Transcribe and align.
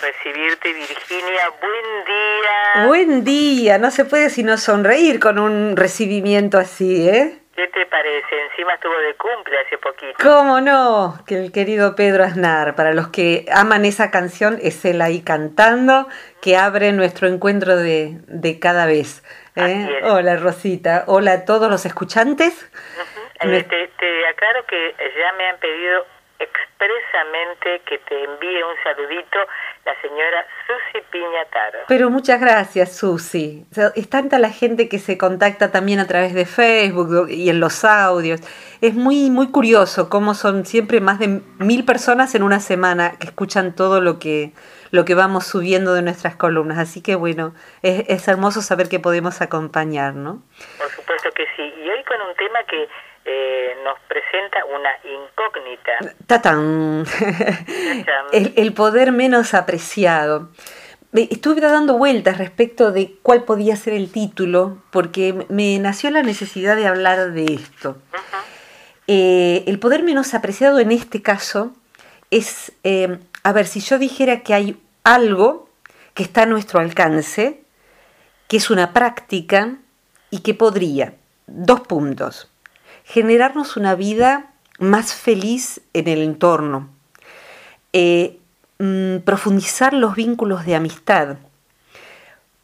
recibirte, 0.00 0.72
Virginia. 0.72 1.50
Buen 1.60 2.04
día. 2.04 2.86
Buen 2.86 3.24
día. 3.24 3.78
No 3.78 3.90
se 3.90 4.04
puede 4.04 4.30
sino 4.30 4.56
sonreír 4.56 5.20
con 5.20 5.38
un 5.38 5.76
recibimiento 5.76 6.58
así, 6.58 7.08
¿eh? 7.08 7.36
¿Qué 7.54 7.66
te 7.68 7.84
parece? 7.86 8.40
Encima 8.50 8.74
estuvo 8.74 8.96
de 8.96 9.14
cumple 9.14 9.58
hace 9.58 9.76
poquito. 9.76 10.14
¿Cómo 10.22 10.60
no? 10.60 11.18
Que 11.26 11.36
el 11.36 11.52
querido 11.52 11.94
Pedro 11.94 12.24
Aznar, 12.24 12.74
para 12.74 12.94
los 12.94 13.08
que 13.08 13.44
aman 13.52 13.84
esa 13.84 14.10
canción, 14.10 14.58
es 14.62 14.82
él 14.84 15.02
ahí 15.02 15.20
cantando, 15.20 16.08
que 16.40 16.56
abre 16.56 16.92
nuestro 16.92 17.28
encuentro 17.28 17.76
de, 17.76 18.18
de 18.28 18.58
cada 18.58 18.86
vez. 18.86 19.22
¿eh? 19.56 20.00
Hola 20.04 20.36
Rosita, 20.36 21.04
hola 21.06 21.32
a 21.32 21.44
todos 21.44 21.70
los 21.70 21.84
escuchantes. 21.84 22.70
Eh, 23.42 23.62
te, 23.62 23.88
te 23.98 24.26
aclaro 24.28 24.64
que 24.66 24.94
ya 25.18 25.32
me 25.36 25.48
han 25.48 25.58
pedido 25.58 26.06
expresamente 26.40 27.82
que 27.86 27.98
te 27.98 28.24
envíe 28.24 28.62
un 28.62 28.74
saludito 28.82 29.38
la 29.84 30.00
señora 30.00 30.46
Susi 30.66 31.04
Piñataro. 31.10 31.80
Pero 31.88 32.10
muchas 32.10 32.40
gracias, 32.40 32.96
Susi. 32.96 33.66
es 33.94 34.10
tanta 34.10 34.38
la 34.38 34.50
gente 34.50 34.88
que 34.88 34.98
se 34.98 35.18
contacta 35.18 35.70
también 35.70 36.00
a 36.00 36.06
través 36.06 36.34
de 36.34 36.46
Facebook 36.46 37.28
y 37.30 37.50
en 37.50 37.60
los 37.60 37.84
audios. 37.84 38.40
Es 38.80 38.94
muy, 38.94 39.30
muy 39.30 39.50
curioso 39.50 40.08
cómo 40.08 40.34
son 40.34 40.64
siempre 40.64 41.00
más 41.00 41.18
de 41.18 41.40
mil 41.58 41.84
personas 41.84 42.34
en 42.34 42.42
una 42.42 42.60
semana 42.60 43.12
que 43.18 43.26
escuchan 43.26 43.74
todo 43.74 44.00
lo 44.00 44.18
que, 44.18 44.52
lo 44.90 45.04
que 45.04 45.14
vamos 45.14 45.46
subiendo 45.46 45.94
de 45.94 46.02
nuestras 46.02 46.36
columnas. 46.36 46.78
Así 46.78 47.02
que 47.02 47.14
bueno, 47.14 47.54
es, 47.82 48.04
es 48.08 48.26
hermoso 48.28 48.62
saber 48.62 48.88
que 48.88 49.00
podemos 49.00 49.42
acompañar, 49.42 50.14
¿no? 50.14 50.42
Por 50.78 50.88
supuesto 50.90 51.30
que 51.32 51.44
sí. 51.56 51.74
Y 51.84 51.90
hoy 51.90 52.02
con 52.04 52.20
un 52.22 52.34
tema 52.36 52.62
que 52.64 52.88
eh, 53.30 53.76
nos 53.84 53.98
presenta 54.08 54.64
una 54.64 54.90
incógnita. 55.04 56.14
Tatán. 56.26 57.04
el, 58.32 58.52
el, 58.56 58.72
poder 58.72 59.12
menos 59.12 59.54
apreciado. 59.54 60.48
Estuve 61.12 61.60
dando 61.60 61.98
vueltas 61.98 62.38
respecto 62.38 62.92
de 62.92 63.16
cuál 63.22 63.44
podía 63.44 63.76
ser 63.76 63.94
el 63.94 64.10
título, 64.12 64.82
porque 64.90 65.46
me 65.48 65.78
nació 65.78 66.10
la 66.10 66.22
necesidad 66.22 66.76
de 66.76 66.86
hablar 66.86 67.32
de 67.32 67.44
esto. 67.54 67.96
Eh, 69.06 69.64
el 69.66 69.80
poder 69.80 70.04
menos 70.04 70.34
apreciado 70.34 70.78
en 70.78 70.92
este 70.92 71.20
caso 71.20 71.72
es, 72.30 72.72
eh, 72.84 73.18
a 73.42 73.52
ver, 73.52 73.66
si 73.66 73.80
yo 73.80 73.98
dijera 73.98 74.40
que 74.40 74.54
hay 74.54 74.80
algo 75.02 75.68
que 76.14 76.22
está 76.22 76.42
a 76.42 76.46
nuestro 76.46 76.78
alcance, 76.78 77.62
que 78.46 78.58
es 78.58 78.70
una 78.70 78.92
práctica 78.92 79.76
y 80.30 80.40
que 80.40 80.54
podría, 80.54 81.14
dos 81.48 81.80
puntos, 81.80 82.50
generarnos 83.10 83.76
una 83.76 83.96
vida 83.96 84.52
más 84.78 85.12
feliz 85.12 85.80
en 85.94 86.06
el 86.06 86.22
entorno, 86.22 86.88
eh, 87.92 88.38
mm, 88.78 89.18
profundizar 89.24 89.92
los 89.92 90.14
vínculos 90.14 90.64
de 90.64 90.76
amistad, 90.76 91.38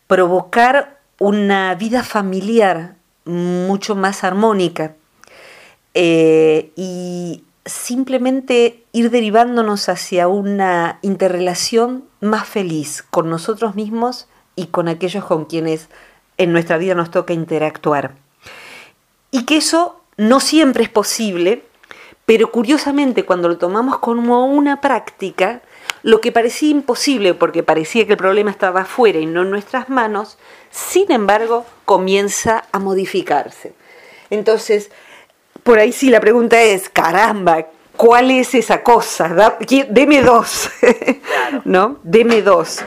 provocar 0.07 1.01
una 1.19 1.75
vida 1.75 2.05
familiar 2.05 2.95
mucho 3.25 3.97
más 3.97 4.23
armónica. 4.23 4.95
Eh, 5.95 6.71
y 6.77 7.43
simplemente 7.65 8.85
ir 8.93 9.11
derivándonos 9.11 9.89
hacia 9.89 10.29
una 10.29 11.01
interrelación 11.03 12.05
más 12.21 12.47
feliz 12.47 13.03
con 13.03 13.31
nosotros 13.31 13.75
mismos 13.75 14.29
y 14.55 14.67
con 14.67 14.87
aquellos 14.87 15.25
con 15.25 15.47
quienes 15.47 15.89
en 16.39 16.53
nuestra 16.53 16.79
vida 16.79 16.95
nos 16.95 17.11
toca 17.11 17.33
interactuar. 17.33 18.15
Y 19.33 19.45
que 19.45 19.57
eso 19.57 20.03
no 20.17 20.41
siempre 20.41 20.85
es 20.85 20.89
posible, 20.89 21.63
pero 22.25 22.51
curiosamente 22.51 23.25
cuando 23.25 23.49
lo 23.49 23.59
tomamos 23.59 23.99
como 23.99 24.47
una 24.47 24.81
práctica, 24.81 25.63
lo 26.03 26.21
que 26.21 26.33
parecía 26.33 26.71
imposible 26.71 27.35
porque 27.35 27.63
parecía 27.63 28.07
que 28.07 28.13
el 28.13 28.19
problema 28.19 28.51
estaba 28.51 28.83
afuera 28.83 29.19
y 29.19 29.27
no 29.27 29.43
en 29.43 29.51
nuestras 29.51 29.89
manos, 29.89 30.39
sin 30.71 31.11
embargo 31.13 31.65
comienza 31.85 32.65
a 32.73 32.79
modificarse. 32.79 33.75
Entonces, 34.31 34.91
por 35.63 35.79
ahí 35.79 35.93
sí 35.93 36.11
la 36.11 36.21
pregunta 36.21 36.61
es, 36.63 36.89
caramba, 36.89 37.67
¿cuál 37.97 38.31
es 38.31 38.55
esa 38.55 38.83
cosa? 38.83 39.57
deme 39.89 40.23
dos, 40.23 40.71
¿no? 41.65 41.99
Deme 42.03 42.43
dos. 42.43 42.81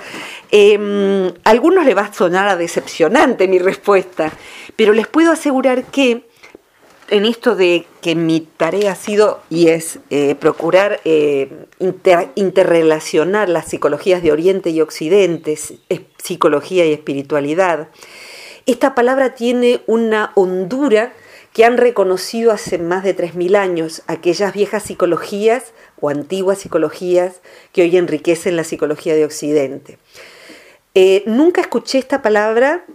Em, 0.52 1.28
a 1.44 1.50
algunos 1.50 1.86
les 1.86 1.96
va 1.96 2.04
a 2.04 2.14
sonar 2.14 2.48
a 2.48 2.56
decepcionante 2.56 3.48
mi 3.48 3.60
respuesta, 3.60 4.32
pero 4.76 4.94
les 4.94 5.08
puedo 5.08 5.32
asegurar 5.32 5.84
que 5.86 6.29
en 7.10 7.26
esto 7.26 7.56
de 7.56 7.86
que 8.02 8.16
mi 8.16 8.42
tarea 8.42 8.94
ha 8.94 8.96
sido 8.96 9.42
y 9.50 9.68
es 9.70 10.00
eh, 10.10 10.36
procurar 10.36 11.00
eh, 11.06 11.50
interrelacionar 12.36 13.50
las 13.50 13.68
psicologías 13.68 14.22
de 14.22 14.32
Oriente 14.32 14.70
y 14.70 14.82
Occidente, 14.82 15.58
psicología 16.18 16.86
y 16.86 16.94
espiritualidad, 16.94 17.90
esta 18.66 18.94
palabra 18.94 19.34
tiene 19.34 19.82
una 19.88 20.32
hondura 20.36 21.14
que 21.54 21.66
han 21.66 21.78
reconocido 21.78 22.52
hace 22.52 22.78
más 22.78 23.04
de 23.04 23.16
3.000 23.16 23.56
años 23.56 24.04
aquellas 24.08 24.54
viejas 24.54 24.84
psicologías 24.84 25.74
o 26.00 26.10
antiguas 26.10 26.60
psicologías 26.60 27.42
que 27.74 27.82
hoy 27.82 27.98
enriquecen 27.98 28.56
la 28.56 28.64
psicología 28.64 29.16
de 29.16 29.26
Occidente. 29.26 29.98
Eh, 30.94 31.24
nunca 31.26 31.62
escuché 31.62 31.98
esta 31.98 32.22
palabra 32.22 32.86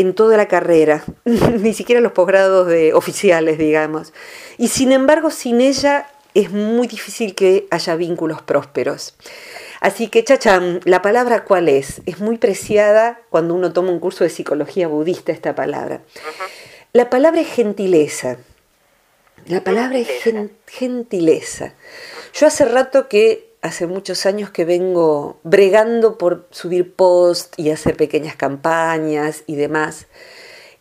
en 0.00 0.14
toda 0.14 0.36
la 0.36 0.48
carrera, 0.48 1.04
ni 1.24 1.74
siquiera 1.74 2.00
los 2.00 2.12
posgrados 2.12 2.66
de 2.66 2.94
oficiales, 2.94 3.58
digamos. 3.58 4.12
Y 4.58 4.68
sin 4.68 4.92
embargo, 4.92 5.30
sin 5.30 5.60
ella 5.60 6.06
es 6.34 6.50
muy 6.50 6.86
difícil 6.86 7.34
que 7.34 7.66
haya 7.70 7.96
vínculos 7.96 8.42
prósperos. 8.42 9.14
Así 9.80 10.08
que, 10.08 10.24
chacham, 10.24 10.80
¿la 10.84 11.02
palabra 11.02 11.44
cuál 11.44 11.68
es? 11.68 12.02
Es 12.06 12.20
muy 12.20 12.38
preciada 12.38 13.20
cuando 13.30 13.54
uno 13.54 13.72
toma 13.72 13.90
un 13.90 13.98
curso 13.98 14.24
de 14.24 14.30
psicología 14.30 14.88
budista 14.88 15.32
esta 15.32 15.54
palabra. 15.54 16.02
La 16.92 17.08
palabra 17.08 17.40
es 17.40 17.48
gentileza. 17.48 18.36
La 19.46 19.64
palabra 19.64 19.98
es 19.98 20.08
gentileza. 20.66 21.74
Yo 22.34 22.46
hace 22.46 22.64
rato 22.66 23.08
que 23.08 23.49
hace 23.62 23.86
muchos 23.86 24.26
años 24.26 24.50
que 24.50 24.64
vengo 24.64 25.38
bregando 25.42 26.18
por 26.18 26.46
subir 26.50 26.94
post 26.94 27.58
y 27.58 27.70
hacer 27.70 27.96
pequeñas 27.96 28.36
campañas 28.36 29.44
y 29.46 29.56
demás. 29.56 30.06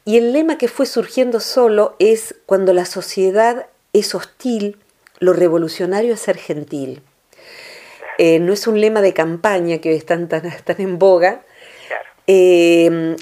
Y 0.05 0.17
el 0.17 0.33
lema 0.33 0.57
que 0.57 0.67
fue 0.67 0.85
surgiendo 0.85 1.39
solo 1.39 1.95
es 1.99 2.35
cuando 2.45 2.73
la 2.73 2.85
sociedad 2.85 3.67
es 3.93 4.15
hostil, 4.15 4.77
lo 5.19 5.33
revolucionario 5.33 6.13
es 6.13 6.21
ser 6.21 6.37
gentil. 6.37 7.01
Eh, 8.17 8.39
no 8.39 8.53
es 8.53 8.67
un 8.67 8.81
lema 8.81 9.01
de 9.01 9.13
campaña 9.13 9.79
que 9.79 9.89
hoy 9.89 9.95
están 9.95 10.27
tan, 10.27 10.43
en 10.77 10.99
boga. 10.99 11.43
Eh, 12.27 13.15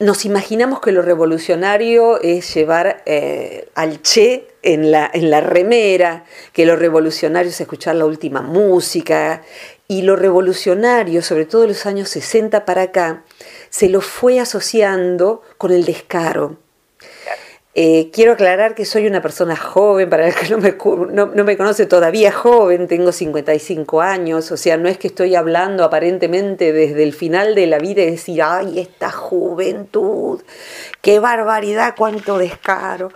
nos 0.00 0.24
imaginamos 0.24 0.80
que 0.80 0.92
lo 0.92 1.02
revolucionario 1.02 2.20
es 2.22 2.54
llevar 2.54 3.02
eh, 3.04 3.68
al 3.74 4.00
Che 4.00 4.48
en 4.62 4.90
la, 4.90 5.10
en 5.12 5.30
la 5.30 5.42
remera, 5.42 6.24
que 6.54 6.64
lo 6.64 6.74
revolucionario 6.74 7.50
es 7.50 7.60
escuchar 7.60 7.96
la 7.96 8.06
última 8.06 8.40
música, 8.40 9.42
y 9.88 10.02
lo 10.02 10.16
revolucionario, 10.16 11.20
sobre 11.20 11.44
todo 11.44 11.64
en 11.64 11.70
los 11.70 11.84
años 11.84 12.08
60 12.08 12.64
para 12.64 12.82
acá, 12.82 13.24
se 13.68 13.90
lo 13.90 14.00
fue 14.00 14.40
asociando 14.40 15.42
con 15.58 15.70
el 15.70 15.84
descaro. 15.84 16.59
Eh, 17.74 18.10
quiero 18.12 18.32
aclarar 18.32 18.74
que 18.74 18.84
soy 18.84 19.06
una 19.06 19.22
persona 19.22 19.54
joven, 19.54 20.10
para 20.10 20.26
el 20.26 20.34
que 20.34 20.48
no 20.48 20.58
me, 20.58 20.74
no, 21.12 21.44
me, 21.44 21.56
conoce 21.56 21.86
todavía 21.86 22.32
joven, 22.32 22.88
tengo 22.88 23.12
55 23.12 24.00
años, 24.00 24.50
o 24.50 24.56
sea, 24.56 24.76
no 24.76 24.88
es 24.88 24.98
que 24.98 25.06
estoy 25.06 25.36
hablando 25.36 25.84
aparentemente 25.84 26.72
desde 26.72 27.04
el 27.04 27.12
final 27.12 27.54
de 27.54 27.68
la 27.68 27.78
vida 27.78 28.02
y 28.02 28.10
decir, 28.10 28.42
ay, 28.42 28.80
esta 28.80 29.12
juventud, 29.12 30.40
qué 31.00 31.20
barbaridad, 31.20 31.94
cuánto 31.96 32.38
descaro. 32.38 33.12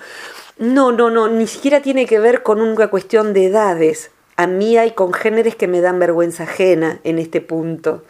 No, 0.56 0.92
no, 0.92 1.10
no, 1.10 1.26
ni 1.26 1.48
siquiera 1.48 1.82
tiene 1.82 2.06
que 2.06 2.20
ver 2.20 2.44
con 2.44 2.60
una 2.60 2.86
cuestión 2.86 3.32
de 3.32 3.46
edades. 3.46 4.12
A 4.36 4.46
mí 4.46 4.76
hay 4.76 4.92
congéneres 4.92 5.56
que 5.56 5.66
me 5.66 5.80
dan 5.80 5.98
vergüenza 5.98 6.44
ajena 6.44 7.00
en 7.02 7.18
este 7.18 7.40
punto. 7.40 8.04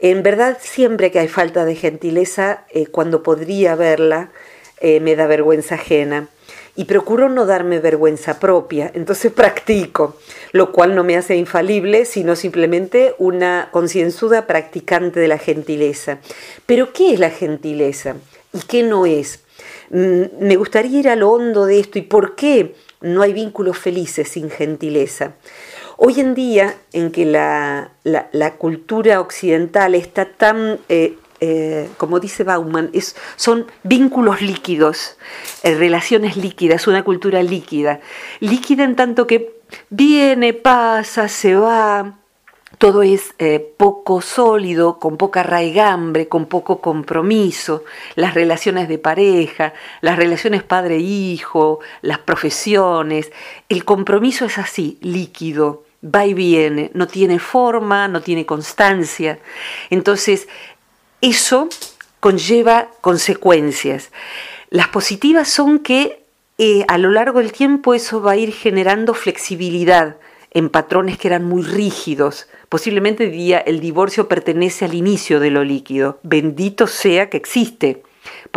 En 0.00 0.24
verdad, 0.24 0.58
siempre 0.60 1.12
que 1.12 1.20
hay 1.20 1.28
falta 1.28 1.64
de 1.64 1.76
gentileza, 1.76 2.64
eh, 2.70 2.86
cuando 2.86 3.22
podría 3.22 3.76
verla, 3.76 4.30
eh, 4.80 5.00
me 5.00 5.16
da 5.16 5.26
vergüenza 5.26 5.76
ajena. 5.76 6.28
Y 6.76 6.84
procuro 6.84 7.28
no 7.28 7.44
darme 7.44 7.80
vergüenza 7.80 8.38
propia, 8.38 8.90
entonces 8.94 9.32
practico, 9.36 10.16
lo 10.52 10.72
cual 10.72 10.94
no 10.94 11.04
me 11.04 11.16
hace 11.16 11.36
infalible, 11.36 12.04
sino 12.04 12.36
simplemente 12.36 13.14
una 13.18 13.68
concienzuda 13.72 14.46
practicante 14.46 15.20
de 15.20 15.28
la 15.28 15.38
gentileza. 15.38 16.18
Pero 16.66 16.92
¿qué 16.92 17.14
es 17.14 17.20
la 17.20 17.30
gentileza? 17.30 18.16
¿Y 18.52 18.60
qué 18.66 18.82
no 18.82 19.06
es? 19.06 19.40
Mm, 19.90 20.22
me 20.40 20.56
gustaría 20.56 21.00
ir 21.00 21.08
a 21.08 21.16
lo 21.16 21.30
hondo 21.30 21.66
de 21.66 21.80
esto 21.80 21.98
y 21.98 22.02
por 22.02 22.34
qué 22.36 22.74
no 23.00 23.22
hay 23.22 23.32
vínculos 23.32 23.78
felices 23.78 24.28
sin 24.28 24.50
gentileza. 24.50 25.32
Hoy 25.96 26.20
en 26.20 26.34
día, 26.34 26.76
en 26.92 27.10
que 27.10 27.24
la, 27.24 27.90
cultura 28.58 29.20
occidental 29.20 29.96
está 29.96 30.26
tan, 30.26 30.78
eh, 30.88 31.16
eh, 31.40 31.88
como 31.96 32.20
dice 32.20 32.44
Bauman, 32.44 32.90
es, 32.92 33.16
son 33.36 33.66
vínculos 33.82 34.40
líquidos, 34.40 35.16
eh, 35.62 35.74
relaciones 35.74 36.36
líquidas, 36.36 36.86
una 36.86 37.04
cultura 37.04 37.42
líquida. 37.42 38.00
Líquida 38.40 38.84
en 38.84 38.96
tanto 38.96 39.26
que 39.26 39.60
viene, 39.90 40.52
pasa, 40.52 41.28
se 41.28 41.54
va, 41.54 42.18
todo 42.78 43.02
es 43.02 43.34
eh, 43.38 43.74
poco 43.76 44.20
sólido, 44.20 44.98
con 44.98 45.16
poca 45.16 45.42
raigambre, 45.42 46.28
con 46.28 46.46
poco 46.46 46.80
compromiso, 46.80 47.84
las 48.14 48.34
relaciones 48.34 48.88
de 48.88 48.98
pareja, 48.98 49.74
las 50.00 50.16
relaciones 50.16 50.62
padre-hijo, 50.62 51.80
las 52.02 52.18
profesiones. 52.18 53.32
El 53.68 53.84
compromiso 53.84 54.44
es 54.44 54.58
así, 54.58 54.98
líquido, 55.00 55.84
va 56.04 56.26
y 56.26 56.34
viene, 56.34 56.90
no 56.94 57.06
tiene 57.08 57.38
forma, 57.38 58.06
no 58.06 58.20
tiene 58.20 58.46
constancia. 58.46 59.38
Entonces, 59.90 60.46
eso 61.20 61.68
conlleva 62.20 62.88
consecuencias. 63.00 64.10
Las 64.70 64.88
positivas 64.88 65.48
son 65.48 65.78
que 65.78 66.24
eh, 66.58 66.84
a 66.88 66.98
lo 66.98 67.10
largo 67.10 67.38
del 67.38 67.52
tiempo 67.52 67.94
eso 67.94 68.20
va 68.20 68.32
a 68.32 68.36
ir 68.36 68.52
generando 68.52 69.14
flexibilidad 69.14 70.16
en 70.50 70.70
patrones 70.70 71.18
que 71.18 71.28
eran 71.28 71.44
muy 71.44 71.62
rígidos. 71.62 72.48
Posiblemente 72.68 73.28
diría 73.28 73.58
el 73.58 73.80
divorcio 73.80 74.28
pertenece 74.28 74.84
al 74.84 74.94
inicio 74.94 75.40
de 75.40 75.50
lo 75.50 75.64
líquido. 75.64 76.18
Bendito 76.22 76.86
sea 76.86 77.30
que 77.30 77.36
existe, 77.36 78.02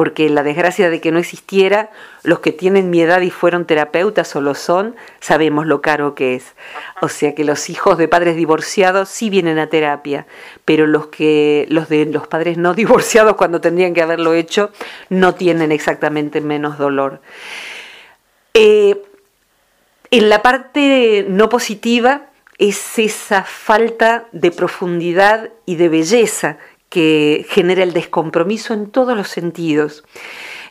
porque 0.01 0.31
la 0.31 0.41
desgracia 0.41 0.89
de 0.89 0.99
que 0.99 1.11
no 1.11 1.19
existiera, 1.19 1.91
los 2.23 2.39
que 2.39 2.51
tienen 2.51 2.89
mi 2.89 3.01
edad 3.01 3.21
y 3.21 3.29
fueron 3.29 3.65
terapeutas 3.65 4.35
o 4.35 4.41
lo 4.41 4.55
son, 4.55 4.95
sabemos 5.19 5.67
lo 5.67 5.83
caro 5.83 6.15
que 6.15 6.33
es. 6.33 6.55
O 7.03 7.07
sea 7.07 7.35
que 7.35 7.43
los 7.43 7.69
hijos 7.69 7.99
de 7.99 8.07
padres 8.07 8.35
divorciados 8.35 9.09
sí 9.09 9.29
vienen 9.29 9.59
a 9.59 9.67
terapia, 9.67 10.25
pero 10.65 10.87
los 10.87 11.09
que 11.09 11.67
los 11.69 11.87
de 11.87 12.07
los 12.07 12.25
padres 12.25 12.57
no 12.57 12.73
divorciados 12.83 13.35
cuando 13.35 13.61
tendrían 13.61 13.93
que 13.93 14.01
haberlo 14.01 14.33
hecho 14.33 14.71
no 15.09 15.35
tienen 15.35 15.71
exactamente 15.71 16.41
menos 16.41 16.79
dolor. 16.79 17.21
Eh, 18.55 19.03
en 20.09 20.29
la 20.29 20.41
parte 20.41 21.27
no 21.29 21.47
positiva 21.47 22.31
es 22.57 22.97
esa 22.97 23.43
falta 23.43 24.25
de 24.31 24.49
profundidad 24.49 25.49
y 25.67 25.75
de 25.75 25.89
belleza 25.89 26.57
que 26.91 27.45
genera 27.47 27.83
el 27.83 27.93
descompromiso 27.93 28.73
en 28.73 28.91
todos 28.91 29.15
los 29.15 29.29
sentidos. 29.29 30.03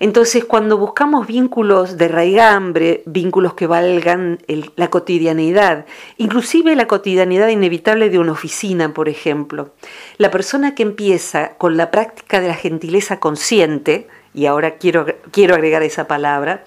Entonces, 0.00 0.44
cuando 0.44 0.76
buscamos 0.76 1.26
vínculos 1.26 1.96
de 1.96 2.08
raigambre, 2.08 3.02
vínculos 3.06 3.55
que 3.55 3.67
valgan 3.67 4.38
la 4.76 4.90
cotidianidad, 4.90 5.87
inclusive 6.19 6.76
la 6.76 6.87
cotidianidad 6.87 7.49
inevitable 7.49 8.11
de 8.11 8.19
una 8.19 8.32
oficina, 8.32 8.93
por 8.93 9.08
ejemplo, 9.08 9.72
la 10.19 10.31
persona 10.31 10.75
que 10.75 10.82
empieza 10.82 11.55
con 11.56 11.78
la 11.78 11.90
práctica 11.90 12.43
de 12.43 12.49
la 12.49 12.55
gentileza 12.55 13.19
consciente, 13.19 14.06
y 14.34 14.44
ahora 14.44 14.76
quiero, 14.76 15.06
quiero 15.31 15.55
agregar 15.55 15.82
esa 15.82 16.06
palabra, 16.06 16.64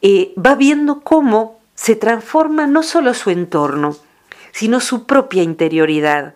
eh, 0.00 0.32
va 0.38 0.54
viendo 0.54 1.00
cómo 1.00 1.58
se 1.74 1.96
transforma 1.96 2.68
no 2.68 2.84
solo 2.84 3.14
su 3.14 3.30
entorno, 3.30 3.96
sino 4.52 4.78
su 4.78 5.06
propia 5.06 5.42
interioridad. 5.42 6.35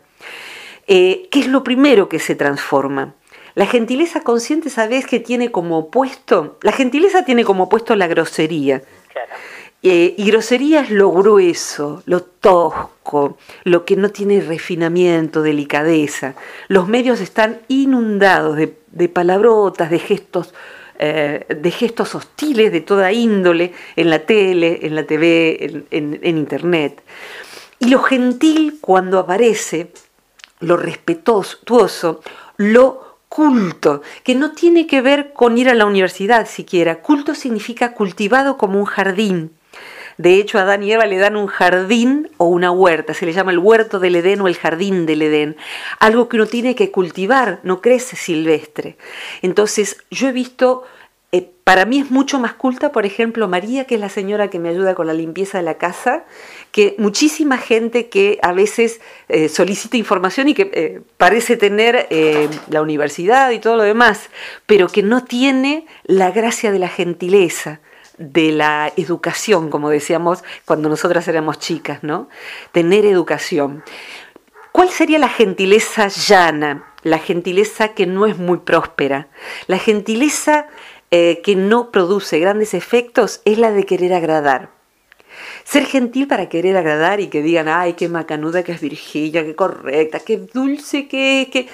Eh, 0.93 1.29
¿Qué 1.31 1.39
es 1.39 1.47
lo 1.47 1.63
primero 1.63 2.09
que 2.09 2.19
se 2.19 2.35
transforma? 2.35 3.15
La 3.55 3.67
gentileza 3.67 4.23
consciente, 4.23 4.71
¿sabes 4.71 5.07
que 5.07 5.21
tiene 5.21 5.53
como 5.53 5.79
opuesto? 5.79 6.59
La 6.63 6.73
gentileza 6.73 7.25
tiene 7.25 7.45
como 7.45 7.65
opuesto 7.65 7.95
la 7.95 8.09
grosería. 8.09 8.83
Eh, 9.83 10.15
y 10.19 10.25
grosería 10.27 10.81
es 10.81 10.91
lo 10.91 11.13
grueso, 11.13 12.03
lo 12.07 12.23
tosco, 12.23 13.39
lo 13.63 13.85
que 13.85 13.95
no 13.95 14.11
tiene 14.11 14.41
refinamiento, 14.41 15.43
delicadeza. 15.43 16.35
Los 16.67 16.89
medios 16.89 17.21
están 17.21 17.61
inundados 17.69 18.59
de 18.59 19.09
palabrotas, 19.09 19.91
de 19.91 19.99
gestos 20.01 20.53
eh, 21.03 21.47
de 21.49 21.71
gestos 21.71 22.15
hostiles 22.15 22.71
de 22.71 22.83
toda 22.83 23.11
índole 23.11 23.73
en 23.97 24.11
la 24.11 24.19
tele, 24.19 24.81
en 24.83 24.95
la 24.95 25.07
TV, 25.07 25.87
en, 25.91 26.21
Internet. 26.23 27.01
Y 27.79 27.87
lo 27.87 28.01
gentil 28.01 28.77
cuando 28.83 29.19
aparece, 29.19 29.93
lo 30.61 30.77
respetuoso, 30.77 32.21
lo 32.57 33.19
culto, 33.29 34.03
que 34.25 34.35
no 34.35 34.53
tiene 34.53 34.87
que 34.87 35.01
ver 35.01 35.33
con 35.33 35.57
ir 35.57 35.69
a 35.69 35.75
la 35.75 35.87
universidad 35.87 36.47
siquiera. 36.47 37.01
Culto 37.01 37.35
significa 37.35 37.95
cultivado 37.95 38.59
como 38.59 38.79
un 38.79 38.85
jardín. 38.85 39.53
De 40.19 40.35
hecho, 40.35 40.59
a 40.59 40.63
Adán 40.63 40.83
y 40.83 40.93
Eva 40.93 41.07
le 41.07 41.17
dan 41.17 41.37
un 41.37 41.47
jardín 41.47 42.29
o 42.37 42.45
una 42.47 42.71
huerta, 42.71 43.15
se 43.15 43.25
le 43.25 43.33
llama 43.33 43.53
el 43.53 43.59
huerto 43.59 44.01
del 44.01 44.17
Edén 44.17 44.43
o 44.43 44.49
el 44.49 44.57
jardín 44.57 45.07
del 45.07 45.23
Edén, 45.23 45.57
algo 45.99 46.29
que 46.29 46.37
uno 46.37 46.45
tiene 46.45 46.75
que 46.75 46.91
cultivar, 46.91 47.61
no 47.63 47.81
crece 47.81 48.17
silvestre. 48.17 48.99
Entonces, 49.41 49.97
yo 50.11 50.29
he 50.29 50.33
visto, 50.33 50.83
eh, 51.33 51.49
para 51.63 51.85
mí 51.85 52.01
es 52.01 52.11
mucho 52.11 52.41
más 52.41 52.55
culta, 52.55 52.91
por 52.91 53.07
ejemplo, 53.07 53.47
María, 53.47 53.85
que 53.85 53.95
es 53.95 54.01
la 54.01 54.09
señora 54.09 54.51
que 54.51 54.59
me 54.59 54.69
ayuda 54.69 54.97
con 54.97 55.07
la 55.07 55.15
limpieza 55.15 55.59
de 55.59 55.65
la 55.65 55.75
casa, 55.75 56.25
que 56.73 56.97
muchísima 56.99 57.57
gente 57.57 58.09
que 58.09 58.41
a 58.43 58.53
veces 58.53 59.01
eh, 59.29 59.49
solicita 59.49 59.97
información 59.97 60.49
y 60.49 60.55
que 60.55 60.71
eh, 60.75 61.01
parece 61.17 61.57
tener 61.57 62.09
la 62.69 62.83
universidad 62.83 63.51
y 63.51 63.61
todo 63.61 63.77
lo 63.77 63.85
demás, 63.85 64.31
pero 64.67 64.89
que 64.89 65.03
no 65.03 65.23
tiene 65.23 65.87
la 66.05 66.33
gracia 66.33 66.73
de 66.73 66.81
la 66.81 66.89
gentileza 66.89 67.81
de 68.19 68.53
la 68.53 68.93
educación, 68.97 69.71
como 69.71 69.89
decíamos 69.89 70.45
cuando 70.67 70.91
nosotras 70.91 71.27
éramos 71.27 71.59
chicas, 71.59 72.03
¿no? 72.03 72.29
Tener 72.71 73.07
educación. 73.07 73.83
¿Cuál 74.73 74.91
sería 74.91 75.19
la 75.19 75.29
gentileza 75.29 76.09
llana? 76.09 76.85
La 77.03 77.19
gentileza 77.19 77.89
que 77.89 78.07
no 78.07 78.27
es 78.27 78.37
muy 78.37 78.59
próspera. 78.59 79.29
La 79.67 79.79
gentileza 79.79 80.67
eh, 81.11 81.41
que 81.43 81.57
no 81.57 81.91
produce 81.91 82.39
grandes 82.39 82.75
efectos 82.75 83.41
es 83.45 83.59
la 83.59 83.73
de 83.73 83.85
querer 83.85 84.13
agradar. 84.13 84.81
Ser 85.65 85.85
gentil 85.85 86.27
para 86.27 86.49
querer 86.49 86.77
agradar 86.77 87.21
y 87.21 87.29
que 87.29 87.43
digan, 87.43 87.69
ay, 87.69 87.93
qué 87.93 88.09
macanuda 88.09 88.63
que 88.63 88.73
es 88.73 88.81
Virginia, 88.81 89.45
qué 89.45 89.55
correcta, 89.55 90.19
qué 90.19 90.39
dulce 90.39 91.07
que 91.07 91.49
que 91.51 91.69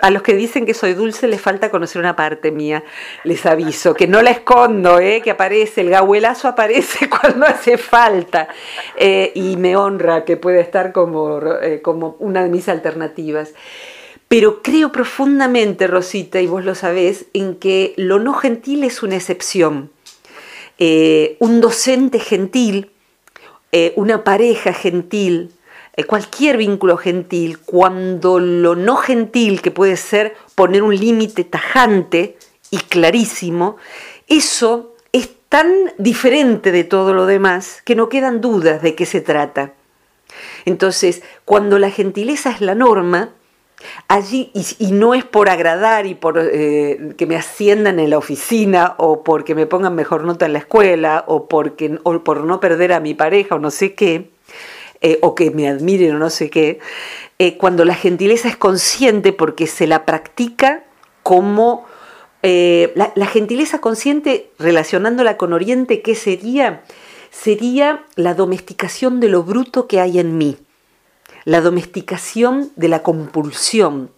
a 0.00 0.10
los 0.10 0.22
que 0.22 0.34
dicen 0.34 0.64
que 0.64 0.74
soy 0.74 0.94
dulce 0.94 1.28
les 1.28 1.40
falta 1.40 1.70
conocer 1.70 2.00
una 2.00 2.16
parte 2.16 2.50
mía. 2.50 2.84
Les 3.24 3.44
aviso, 3.46 3.94
que 3.94 4.06
no 4.06 4.22
la 4.22 4.30
escondo, 4.30 4.98
¿eh? 5.00 5.20
que 5.22 5.30
aparece, 5.30 5.82
el 5.82 5.90
gahuelazo 5.90 6.48
aparece 6.48 7.08
cuando 7.20 7.46
hace 7.46 7.78
falta. 7.78 8.48
Eh, 8.96 9.32
y 9.34 9.56
me 9.56 9.76
honra 9.76 10.24
que 10.24 10.36
pueda 10.36 10.60
estar 10.60 10.92
como, 10.92 11.40
eh, 11.62 11.82
como 11.82 12.16
una 12.18 12.42
de 12.42 12.48
mis 12.48 12.68
alternativas. 12.68 13.52
Pero 14.28 14.62
creo 14.62 14.90
profundamente, 14.90 15.86
Rosita, 15.86 16.40
y 16.40 16.46
vos 16.46 16.64
lo 16.64 16.74
sabés, 16.74 17.26
en 17.32 17.56
que 17.56 17.94
lo 17.96 18.18
no 18.18 18.34
gentil 18.34 18.84
es 18.84 19.02
una 19.02 19.16
excepción. 19.16 19.90
un 21.38 21.60
docente 21.60 22.18
gentil 22.18 22.90
eh, 23.78 23.92
una 23.96 24.24
pareja 24.24 24.72
gentil, 24.72 25.52
eh, 25.96 26.04
cualquier 26.04 26.56
vínculo 26.56 26.96
gentil, 26.96 27.58
cuando 27.58 28.38
lo 28.38 28.76
no 28.76 28.96
gentil, 28.96 29.60
que 29.60 29.70
puede 29.70 29.96
ser 29.96 30.34
poner 30.54 30.82
un 30.82 30.96
límite 30.96 31.44
tajante 31.44 32.38
y 32.70 32.78
clarísimo, 32.78 33.76
eso 34.28 34.94
es 35.12 35.28
tan 35.50 35.92
diferente 35.98 36.72
de 36.72 36.84
todo 36.84 37.12
lo 37.12 37.26
demás 37.26 37.82
que 37.84 37.96
no 37.96 38.08
quedan 38.08 38.40
dudas 38.40 38.80
de 38.82 38.94
qué 38.94 39.04
se 39.04 39.20
trata. 39.20 39.74
Entonces, 40.64 41.22
cuando 41.44 41.78
la 41.78 41.90
gentileza 41.90 42.52
es 42.52 42.60
la 42.60 42.74
norma, 42.74 43.34
allí, 44.08 44.50
y, 44.78 44.92
no 44.92 45.14
es 45.14 45.24
por 45.24 45.48
agradar 45.48 46.06
y 46.06 46.14
por 46.14 46.38
eh, 46.38 47.14
que 47.16 47.26
me 47.26 47.36
asciendan 47.36 47.98
en 47.98 48.10
la 48.10 48.18
oficina 48.18 48.94
o 48.98 49.22
porque 49.22 49.54
me 49.54 49.66
pongan 49.66 49.94
mejor 49.94 50.24
nota 50.24 50.46
en 50.46 50.52
la 50.52 50.60
escuela 50.60 51.24
o, 51.26 51.46
porque, 51.48 51.98
o 52.02 52.18
por 52.24 52.44
no 52.44 52.60
perder 52.60 52.92
a 52.92 53.00
mi 53.00 53.14
pareja 53.14 53.56
o 53.56 53.58
no 53.58 53.70
sé 53.70 53.94
qué, 53.94 54.30
eh, 55.00 55.18
o 55.22 55.34
que 55.34 55.50
me 55.50 55.68
admiren 55.68 56.14
o 56.16 56.18
no 56.18 56.30
sé 56.30 56.50
qué, 56.50 56.78
eh, 57.38 57.56
cuando 57.56 57.84
la 57.84 57.94
gentileza 57.94 58.48
es 58.48 58.56
consciente 58.56 59.32
porque 59.32 59.66
se 59.66 59.86
la 59.86 60.04
practica 60.04 60.84
como... 61.22 61.84
La, 62.42 63.10
la 63.16 63.26
gentileza 63.26 63.80
consciente, 63.80 64.50
relacionándola 64.60 65.36
con 65.36 65.52
Oriente, 65.52 66.00
¿qué 66.00 66.14
sería? 66.14 66.84
Sería 67.32 68.04
la 68.14 68.34
domesticación 68.34 69.18
de 69.18 69.28
lo 69.28 69.42
bruto 69.42 69.88
que 69.88 69.98
hay 69.98 70.20
en 70.20 70.38
mí 70.38 70.56
la 71.46 71.60
domesticación 71.60 72.72
de 72.74 72.88
la 72.88 73.04
compulsión, 73.04 74.10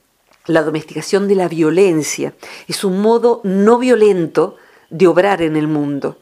la 0.47 0.63
domesticación 0.63 1.29
de 1.29 1.35
la 1.35 1.47
violencia. 1.47 2.33
Es 2.69 2.85
un 2.85 3.03
modo 3.03 3.43
no 3.45 3.79
violento 3.79 4.57
de 4.89 5.07
obrar 5.07 5.43
en 5.43 5.55
el 5.55 5.69
mundo. 5.69 6.17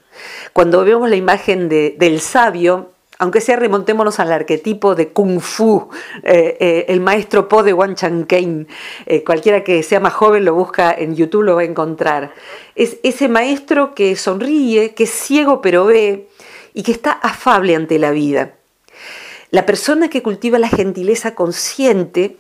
Cuando 0.53 0.85
vemos 0.85 1.09
la 1.09 1.15
imagen 1.15 1.69
del 1.69 2.21
sabio, 2.21 2.91
aunque 3.21 3.41
sea 3.41 3.55
remontémonos 3.55 4.19
al 4.19 4.33
arquetipo 4.33 4.97
de 4.97 5.13
Kung 5.13 5.41
Fu, 5.41 5.89
eh, 6.25 6.57
eh, 6.59 6.87
el 6.89 7.01
maestro 7.01 7.47
Po 7.47 7.63
de 7.63 7.73
Wang 7.73 7.95
Changkeng, 7.95 8.67
eh, 9.07 9.23
cualquiera 9.23 9.63
que 9.63 9.85
sea 9.85 10.01
más 10.01 10.13
joven 10.13 10.45
lo 10.45 10.55
busca 10.55 10.93
en 10.93 11.15
YouTube, 11.15 11.45
lo 11.45 11.55
va 11.55 11.61
a 11.61 11.67
encontrar. 11.67 12.35
Es 12.75 12.99
ese 13.05 13.29
maestro 13.29 13.95
que 13.95 14.17
sonríe, 14.17 14.93
que 14.95 15.05
es 15.05 15.11
ciego 15.11 15.61
pero 15.61 15.85
ve 15.85 16.29
y 16.75 16.83
que 16.83 16.91
está 16.91 17.13
afable 17.13 17.77
ante 17.77 18.01
la 18.01 18.11
vida. 18.11 18.56
La 19.51 19.67
persona 19.67 20.09
que 20.09 20.23
cultiva 20.23 20.59
la 20.59 20.69
gentileza 20.69 21.35
consciente, 21.35 22.37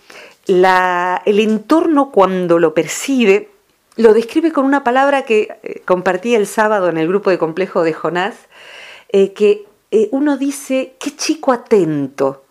el 0.46 1.40
entorno 1.40 2.10
cuando 2.10 2.58
lo 2.58 2.74
percibe, 2.74 3.50
lo 3.96 4.12
describe 4.12 4.52
con 4.52 4.64
una 4.64 4.84
palabra 4.84 5.22
que 5.22 5.58
eh, 5.62 5.82
compartí 5.84 6.34
el 6.34 6.46
sábado 6.46 6.88
en 6.88 6.98
el 6.98 7.08
grupo 7.08 7.30
de 7.30 7.38
complejo 7.38 7.82
de 7.82 7.94
Jonás, 7.94 8.34
eh, 9.08 9.32
que 9.32 9.64
eh, 9.90 10.08
uno 10.12 10.36
dice, 10.36 10.96
qué 11.00 11.16
chico 11.16 11.52
atento, 11.52 12.44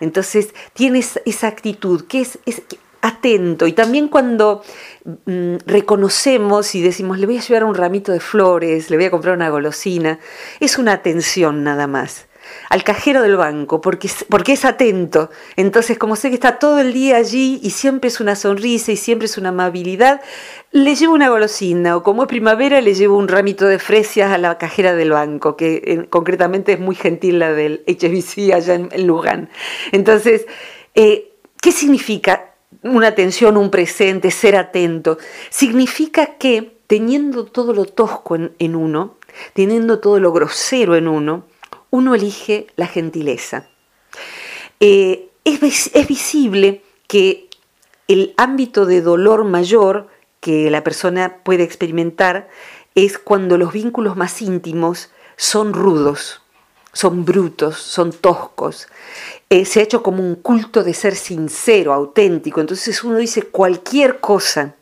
Entonces 0.00 0.54
tienes 0.74 1.20
esa 1.24 1.46
actitud 1.46 2.06
que 2.06 2.20
es, 2.20 2.38
es 2.44 2.62
atento. 3.00 3.66
Y 3.66 3.72
también 3.72 4.08
cuando 4.08 4.62
mm, 5.04 5.56
reconocemos 5.64 6.74
y 6.74 6.82
decimos 6.82 7.18
le 7.18 7.26
voy 7.26 7.38
a 7.38 7.40
llevar 7.40 7.64
un 7.64 7.74
ramito 7.74 8.12
de 8.12 8.20
flores, 8.20 8.90
le 8.90 8.96
voy 8.96 9.06
a 9.06 9.10
comprar 9.10 9.34
una 9.34 9.48
golosina, 9.48 10.18
es 10.60 10.76
una 10.76 10.92
atención 10.92 11.64
nada 11.64 11.86
más 11.86 12.27
al 12.68 12.84
cajero 12.84 13.22
del 13.22 13.36
banco, 13.36 13.80
porque, 13.80 14.10
porque 14.28 14.52
es 14.52 14.64
atento. 14.64 15.30
Entonces, 15.56 15.98
como 15.98 16.16
sé 16.16 16.28
que 16.28 16.34
está 16.34 16.58
todo 16.58 16.78
el 16.80 16.92
día 16.92 17.16
allí 17.16 17.60
y 17.62 17.70
siempre 17.70 18.08
es 18.08 18.20
una 18.20 18.36
sonrisa 18.36 18.92
y 18.92 18.96
siempre 18.96 19.26
es 19.26 19.38
una 19.38 19.48
amabilidad, 19.48 20.20
le 20.70 20.94
llevo 20.94 21.14
una 21.14 21.30
golosina 21.30 21.96
o 21.96 22.02
como 22.02 22.22
es 22.22 22.28
primavera 22.28 22.80
le 22.80 22.94
llevo 22.94 23.16
un 23.16 23.28
ramito 23.28 23.66
de 23.66 23.78
fresias 23.78 24.30
a 24.30 24.38
la 24.38 24.58
cajera 24.58 24.94
del 24.94 25.10
banco, 25.10 25.56
que 25.56 26.06
concretamente 26.10 26.72
es 26.72 26.80
muy 26.80 26.94
gentil 26.94 27.38
la 27.38 27.52
del 27.52 27.84
HBC 27.86 28.52
allá 28.52 28.74
en, 28.74 29.06
Lugán. 29.06 29.48
Entonces, 29.92 30.46
eh, 30.94 31.32
¿qué 31.62 31.72
significa 31.72 32.54
una 32.82 33.08
atención, 33.08 33.56
un 33.56 33.70
presente, 33.70 34.30
ser 34.30 34.56
atento? 34.56 35.16
Significa 35.48 36.36
que 36.36 36.76
teniendo 36.86 37.46
todo 37.46 37.72
lo 37.72 37.86
tosco 37.86 38.36
en 38.36 38.76
uno, 38.76 39.16
teniendo 39.54 40.00
todo 40.00 40.20
lo 40.20 40.32
grosero 40.32 40.96
en 40.96 41.08
uno, 41.08 41.44
uno 41.90 42.14
elige 42.14 42.66
la 42.76 42.86
gentileza. 42.86 43.66
Eh, 44.80 45.28
es, 45.44 46.06
visible 46.06 46.82
que 47.06 47.48
el 48.06 48.34
ámbito 48.36 48.86
de 48.86 49.00
dolor 49.00 49.44
mayor 49.44 50.08
que 50.40 50.70
la 50.70 50.84
persona 50.84 51.38
puede 51.42 51.64
experimentar 51.64 52.48
es 52.94 53.18
cuando 53.18 53.58
los 53.58 53.72
vínculos 53.72 54.16
más 54.16 54.40
íntimos 54.42 55.10
son 55.36 55.72
rudos, 55.72 56.42
son 56.92 57.24
brutos, 57.24 57.76
son 57.76 58.12
toscos. 58.12 58.88
Eh, 59.50 59.64
se 59.64 59.80
ha 59.80 59.82
hecho 59.82 60.02
como 60.02 60.22
un 60.22 60.36
culto 60.36 60.82
de 60.82 60.94
ser 60.94 61.14
sincero, 61.16 61.92
auténtico. 61.92 62.60
Entonces 62.60 63.02
uno 63.04 63.16
dice 63.16 63.42
cualquier 63.42 64.20
cosa. 64.20 64.74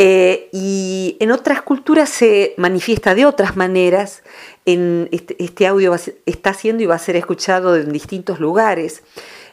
Eh, 0.00 0.48
y 0.52 1.16
en 1.18 1.32
otras 1.32 1.60
culturas 1.60 2.08
se 2.08 2.54
manifiesta 2.56 3.16
de 3.16 3.26
otras 3.26 3.56
maneras. 3.56 4.22
Este, 4.64 5.42
este 5.42 5.66
audio 5.66 5.96
está 6.24 6.54
siendo 6.54 6.82
y 6.82 6.86
va 6.86 6.94
a 6.94 7.00
ser 7.00 7.16
escuchado 7.16 7.74
en 7.76 7.90
distintos 7.90 8.38
lugares. 8.38 9.02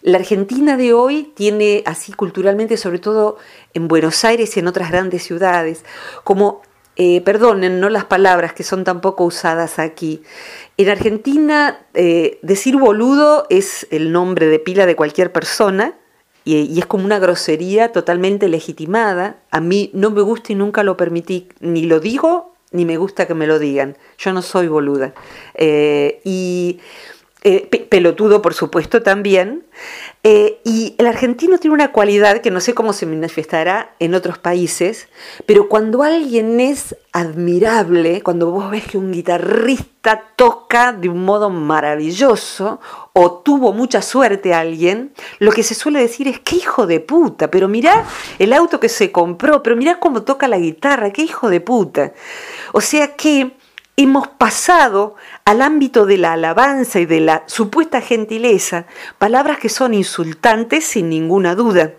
La 0.04 0.20
Argentina 0.20 0.78
de 0.78 0.94
hoy 0.94 1.34
tiene 1.36 1.82
así 1.88 2.14
culturalmente, 2.14 2.78
sobre 2.78 3.00
todo 3.00 3.38
en 3.74 3.88
Buenos 3.88 4.24
Aires 4.24 4.56
y 4.56 4.60
en 4.60 4.68
otras 4.68 4.92
grandes 4.92 5.24
ciudades, 5.24 5.84
como, 6.24 6.62
eh, 6.96 7.22
perdonen, 7.22 7.80
no 7.80 7.90
las 7.90 8.06
palabras 8.06 8.54
que 8.54 8.62
son 8.62 8.84
tampoco 8.84 9.26
usadas 9.26 9.80
aquí. 9.80 10.22
En 10.78 10.90
Argentina, 10.90 11.80
eh, 11.96 12.38
decir 12.44 12.78
boludo 12.78 13.48
es 13.50 13.88
el 13.90 14.12
nombre 14.12 14.46
de 14.46 14.60
pila 14.60 14.86
de 14.86 14.96
cualquier 14.96 15.32
persona, 15.32 15.96
y, 16.46 16.80
es 16.80 16.86
como 16.86 17.06
una 17.06 17.20
grosería 17.20 17.92
totalmente 17.92 18.48
legitimada. 18.48 19.38
A 19.52 19.60
mí 19.60 19.90
no 19.94 20.12
me 20.12 20.22
gusta 20.22 20.54
y 20.54 20.56
nunca 20.56 20.84
lo 20.84 20.96
permití, 20.96 21.50
ni 21.60 21.82
lo 21.84 22.00
digo, 22.00 22.54
ni 22.72 22.86
me 22.86 22.98
gusta 22.98 23.26
que 23.26 23.34
me 23.34 23.48
lo 23.48 23.58
digan. 23.58 23.98
Yo 24.20 24.32
no 24.32 24.42
soy 24.42 24.68
boluda. 24.68 25.14
Eh, 25.56 26.22
y 26.24 26.80
eh, 27.48 27.68
pelotudo, 27.92 28.42
por 28.42 28.56
supuesto, 28.56 29.04
también. 29.04 29.68
Eh, 30.24 30.60
y 30.64 30.96
el 30.98 31.06
argentino 31.06 31.60
tiene 31.60 31.76
una 31.76 31.92
cualidad 31.92 32.42
que 32.42 32.50
no 32.50 32.60
sé 32.60 32.74
cómo 32.74 32.92
se 32.92 33.06
manifestará 33.06 33.94
en 34.00 34.16
otros 34.16 34.40
países, 34.40 35.10
pero 35.46 35.70
cuando 35.70 36.02
alguien 36.02 36.60
es 36.60 36.96
admirable, 37.12 38.24
cuando 38.24 38.50
vos 38.50 38.72
ves 38.72 38.88
que 38.88 38.98
un 38.98 39.12
guitarrista 39.12 40.24
toca 40.36 40.92
de 40.92 41.08
un 41.08 41.24
modo 41.24 41.52
maravilloso 41.52 42.80
o 43.14 43.34
tuvo 43.34 43.74
mucha 43.74 44.02
suerte 44.02 44.56
alguien, 44.56 45.14
lo 45.38 45.52
que 45.52 45.62
se 45.62 45.76
suele 45.76 46.00
decir 46.00 46.28
es, 46.28 46.40
qué 46.40 46.56
hijo 46.56 46.88
de 46.88 47.00
puta, 47.00 47.52
pero 47.52 47.68
mirá 47.68 48.06
el 48.40 48.54
auto 48.54 48.80
que 48.80 48.90
se 48.90 49.12
compró, 49.12 49.62
pero 49.62 49.76
mirá 49.76 50.00
cómo 50.00 50.24
toca 50.24 50.48
la 50.48 50.58
guitarra, 50.58 51.12
qué 51.12 51.22
hijo 51.22 51.52
de 51.52 51.62
puta. 51.62 52.14
O 52.74 52.82
sea 52.82 53.16
que 53.16 53.52
hemos 53.98 54.28
pasado 54.28 55.16
al 55.46 55.62
ámbito 55.62 56.06
de 56.06 56.18
la 56.18 56.34
alabanza 56.34 57.00
y 57.00 57.06
de 57.06 57.22
la 57.22 57.44
supuesta 57.48 58.02
gentileza, 58.02 58.86
palabras 59.18 59.60
que 59.60 59.70
son 59.70 59.94
insultantes 59.94 60.86
sin 60.86 61.10
ninguna 61.10 61.56
duda. 61.56 61.94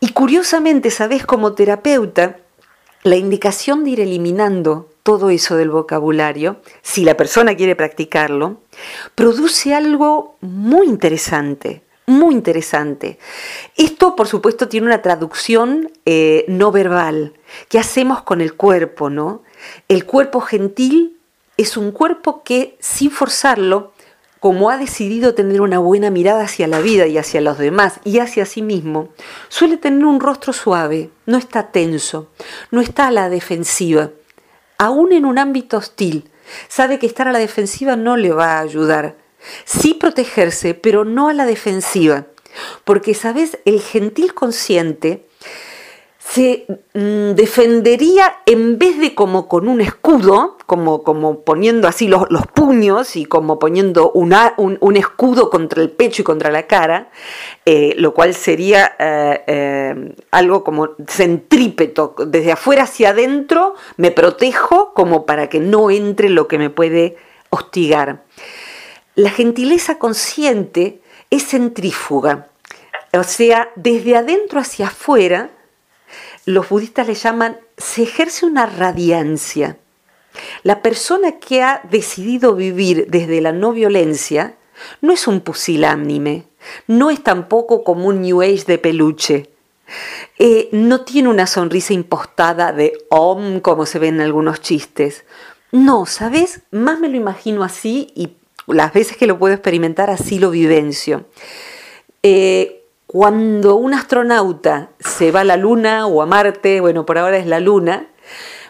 Y 0.00 0.10
curiosamente, 0.10 0.90
sabes, 0.90 1.26
como 1.26 1.54
terapeuta, 1.54 2.36
la 3.02 3.16
indicación 3.16 3.84
de 3.84 3.90
ir 3.90 4.00
eliminando 4.00 4.90
todo 5.02 5.30
eso 5.30 5.56
del 5.56 5.70
vocabulario, 5.70 6.60
si 6.82 7.04
la 7.04 7.16
persona 7.16 7.56
quiere 7.56 7.74
practicarlo, 7.74 8.60
produce 9.14 9.74
algo 9.74 10.36
muy 10.40 10.86
interesante, 10.86 11.82
muy 12.06 12.34
interesante. 12.34 13.18
Esto, 13.76 14.14
por 14.14 14.28
supuesto, 14.28 14.68
tiene 14.68 14.86
una 14.86 15.02
traducción 15.02 15.90
eh, 16.04 16.44
no 16.48 16.70
verbal. 16.70 17.34
¿Qué 17.68 17.78
hacemos 17.78 18.22
con 18.22 18.40
el 18.40 18.54
cuerpo, 18.54 19.10
no? 19.10 19.42
El 19.88 20.04
cuerpo 20.04 20.40
gentil 20.40 21.18
es 21.56 21.76
un 21.76 21.90
cuerpo 21.90 22.42
que, 22.42 22.76
sin 22.80 23.10
forzarlo, 23.10 23.92
como 24.40 24.70
ha 24.70 24.76
decidido 24.76 25.34
tener 25.34 25.60
una 25.60 25.78
buena 25.78 26.10
mirada 26.10 26.44
hacia 26.44 26.68
la 26.68 26.80
vida 26.80 27.06
y 27.06 27.18
hacia 27.18 27.40
los 27.40 27.58
demás 27.58 28.00
y 28.04 28.20
hacia 28.20 28.46
sí 28.46 28.62
mismo, 28.62 29.08
suele 29.48 29.76
tener 29.76 30.04
un 30.04 30.20
rostro 30.20 30.52
suave, 30.52 31.10
no 31.26 31.36
está 31.36 31.72
tenso, 31.72 32.28
no 32.70 32.80
está 32.80 33.08
a 33.08 33.10
la 33.10 33.28
defensiva. 33.28 34.10
Aún 34.78 35.12
en 35.12 35.24
un 35.24 35.38
ámbito 35.38 35.76
hostil, 35.76 36.30
sabe 36.68 36.98
que 36.98 37.06
estar 37.06 37.26
a 37.26 37.32
la 37.32 37.40
defensiva 37.40 37.96
no 37.96 38.16
le 38.16 38.32
va 38.32 38.58
a 38.58 38.60
ayudar. 38.60 39.16
Sí 39.64 39.94
protegerse, 39.94 40.74
pero 40.74 41.04
no 41.04 41.28
a 41.28 41.32
la 41.32 41.46
defensiva. 41.46 42.26
Porque, 42.84 43.14
¿sabes? 43.14 43.58
El 43.64 43.80
gentil 43.80 44.34
consciente 44.34 45.27
se 46.30 46.66
mm, 46.92 47.34
defendería 47.34 48.42
en 48.44 48.78
vez 48.78 48.98
de 48.98 49.14
como 49.14 49.48
con 49.48 49.66
un 49.66 49.80
escudo, 49.80 50.58
como, 50.66 51.02
como 51.02 51.40
poniendo 51.40 51.88
así 51.88 52.06
los, 52.06 52.26
puños 52.52 53.16
y 53.16 53.24
como 53.24 53.58
poniendo 53.58 54.12
un, 54.12 54.96
escudo 54.96 55.48
contra 55.48 55.80
el 55.80 55.90
pecho 55.90 56.20
y 56.20 56.24
contra 56.26 56.50
la 56.50 56.66
cara, 56.66 57.10
eh, 57.64 57.94
lo 57.96 58.12
cual 58.12 58.34
sería 58.34 58.94
eh, 58.98 59.42
eh, 59.46 60.14
algo 60.30 60.64
como 60.64 60.90
centrípeto, 61.06 62.14
desde 62.26 62.52
afuera 62.52 62.82
hacia 62.82 63.10
adentro 63.10 63.74
me 63.96 64.10
protejo 64.10 64.92
como 64.92 65.24
para 65.24 65.48
que 65.48 65.60
no 65.60 65.90
entre 65.90 66.28
lo 66.28 66.46
que 66.46 66.58
me 66.58 66.68
puede 66.68 67.16
hostigar. 67.48 68.24
La 69.14 69.30
gentileza 69.30 69.98
consciente 69.98 71.00
es 71.30 71.46
centrífuga, 71.48 72.48
o 73.14 73.24
sea, 73.24 73.70
desde 73.76 74.16
adentro 74.16 74.60
hacia 74.60 74.88
afuera, 74.88 75.50
los 76.48 76.70
budistas 76.70 77.06
le 77.06 77.14
llaman, 77.14 77.58
se 77.76 78.04
ejerce 78.04 78.46
una 78.46 78.64
radiancia. 78.64 79.76
La 80.62 80.80
persona 80.80 81.32
que 81.32 81.62
ha 81.62 81.82
decidido 81.90 82.54
vivir 82.54 83.06
desde 83.10 83.42
la 83.42 83.52
no 83.52 83.72
violencia 83.72 84.56
no 85.02 85.12
es 85.12 85.26
un 85.26 85.42
pusilánime, 85.42 86.46
no 86.86 87.10
es 87.10 87.22
tampoco 87.22 87.84
como 87.84 88.06
un 88.06 88.22
New 88.22 88.40
Age 88.40 88.64
de 88.66 88.78
peluche. 88.78 89.50
Eh, 90.38 90.70
no 90.72 91.02
tiene 91.02 91.28
una 91.28 91.46
sonrisa 91.46 91.92
impostada 91.92 92.72
de 92.72 92.96
om 93.10 93.60
como 93.60 93.84
se 93.84 93.98
ve 93.98 94.08
en 94.08 94.22
algunos 94.22 94.62
chistes. 94.62 95.26
No, 95.70 96.06
¿sabes? 96.06 96.62
Más 96.70 96.98
me 96.98 97.10
lo 97.10 97.18
imagino 97.18 97.62
así 97.62 98.10
y 98.14 98.32
las 98.66 98.94
veces 98.94 99.18
que 99.18 99.26
lo 99.26 99.38
puedo 99.38 99.52
experimentar 99.52 100.08
así 100.08 100.38
lo 100.38 100.50
vivencio. 100.50 101.26
Eh, 102.22 102.77
cuando 103.08 103.76
un 103.76 103.94
astronauta 103.94 104.90
se 105.00 105.32
va 105.32 105.40
a 105.40 105.44
la 105.44 105.56
Luna 105.56 106.06
o 106.06 106.20
a 106.20 106.26
Marte, 106.26 106.82
bueno, 106.82 107.06
por 107.06 107.16
ahora 107.16 107.38
es 107.38 107.46
la 107.46 107.58
Luna, 107.58 108.06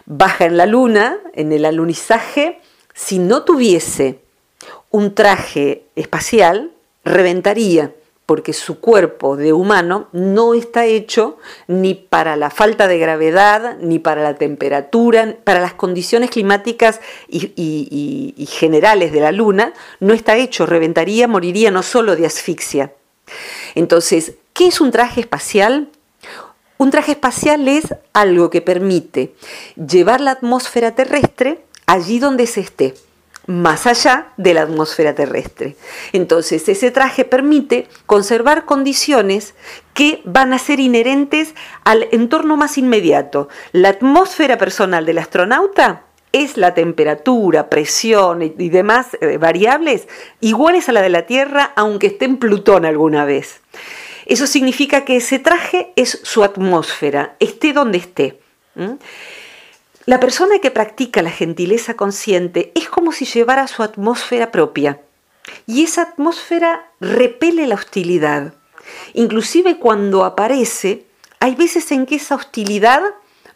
baja 0.05 0.45
en 0.45 0.55
la 0.55 0.65
Luna, 0.65 1.17
en 1.33 1.51
el 1.51 1.65
alunizaje, 1.65 2.61
si 2.93 3.19
no 3.19 3.43
tuviese 3.43 4.21
un 4.91 5.13
traje 5.13 5.83
espacial, 5.97 6.71
reventaría, 7.03 7.91
porque 8.25 8.53
su 8.53 8.79
cuerpo 8.79 9.35
de 9.35 9.51
humano 9.51 10.07
no 10.13 10.53
está 10.53 10.85
hecho 10.85 11.37
ni 11.67 11.93
para 11.93 12.37
la 12.37 12.49
falta 12.49 12.87
de 12.87 12.97
gravedad, 12.97 13.77
ni 13.81 13.99
para 13.99 14.23
la 14.23 14.35
temperatura, 14.35 15.35
para 15.43 15.59
las 15.59 15.73
condiciones 15.73 16.29
climáticas 16.29 17.01
y, 17.27 18.47
generales 18.49 19.11
de 19.11 19.19
la 19.19 19.33
Luna, 19.33 19.73
no 19.99 20.13
está 20.13 20.37
hecho, 20.37 20.65
reventaría, 20.65 21.27
moriría 21.27 21.71
no 21.71 21.83
solo 21.83 22.15
de 22.15 22.25
asfixia, 22.25 22.93
entonces, 23.75 24.33
¿qué 24.53 24.67
es 24.67 24.81
un 24.81 24.91
traje 24.91 25.21
espacial? 25.21 25.89
Un 26.77 26.91
traje 26.91 27.11
espacial 27.11 27.67
es 27.67 27.93
algo 28.13 28.49
que 28.49 28.61
permite 28.61 29.33
llevar 29.75 30.21
la 30.21 30.31
atmósfera 30.31 30.95
terrestre 30.95 31.65
allí 31.85 32.19
donde 32.19 32.47
se 32.47 32.61
esté, 32.61 32.93
más 33.47 33.87
allá 33.87 34.27
de 34.37 34.53
la 34.53 34.61
atmósfera 34.61 35.15
terrestre. 35.15 35.75
Entonces, 36.13 36.69
ese 36.69 36.91
traje 36.91 37.25
permite 37.25 37.87
conservar 38.05 38.65
condiciones 38.65 39.55
que 39.93 40.21
van 40.23 40.53
a 40.53 40.59
ser 40.59 40.79
inherentes 40.79 41.55
al 41.83 42.07
entorno 42.11 42.57
más 42.57 42.77
inmediato. 42.77 43.49
La 43.71 43.89
atmósfera 43.89 44.57
personal 44.57 45.05
del 45.05 45.17
astronauta 45.17 46.03
es 46.31 46.57
la 46.57 46.73
temperatura, 46.73 47.69
presión 47.69 48.41
y 48.41 48.69
demás 48.69 49.17
eh, 49.21 49.37
variables 49.37 50.07
iguales 50.41 50.89
a 50.89 50.91
la 50.91 51.01
de 51.01 51.09
la 51.09 51.25
Tierra, 51.25 51.73
aunque 51.75 52.07
esté 52.07 52.25
en 52.25 52.37
Plutón 52.37 52.85
alguna 52.85 53.25
vez. 53.25 53.61
Eso 54.25 54.45
significa 54.45 55.05
que 55.05 55.17
ese 55.17 55.39
traje 55.39 55.91
es 55.95 56.19
su 56.23 56.43
atmósfera, 56.43 57.35
esté 57.39 57.73
donde 57.73 57.97
esté. 57.97 58.39
La 60.05 60.19
persona 60.19 60.59
que 60.59 60.71
practica 60.71 61.21
la 61.21 61.31
gentileza 61.31 61.95
consciente 61.95 62.71
es 62.75 62.89
como 62.89 63.11
si 63.11 63.25
llevara 63.25 63.67
su 63.67 63.81
atmósfera 63.81 64.51
propia. 64.51 65.01
Y 65.65 65.83
esa 65.83 66.03
atmósfera 66.03 66.91
repele 66.99 67.65
la 67.65 67.75
hostilidad. 67.75 68.53
Inclusive 69.13 69.77
cuando 69.77 70.23
aparece, 70.23 71.05
hay 71.39 71.55
veces 71.55 71.91
en 71.91 72.05
que 72.05 72.15
esa 72.15 72.35
hostilidad 72.35 73.01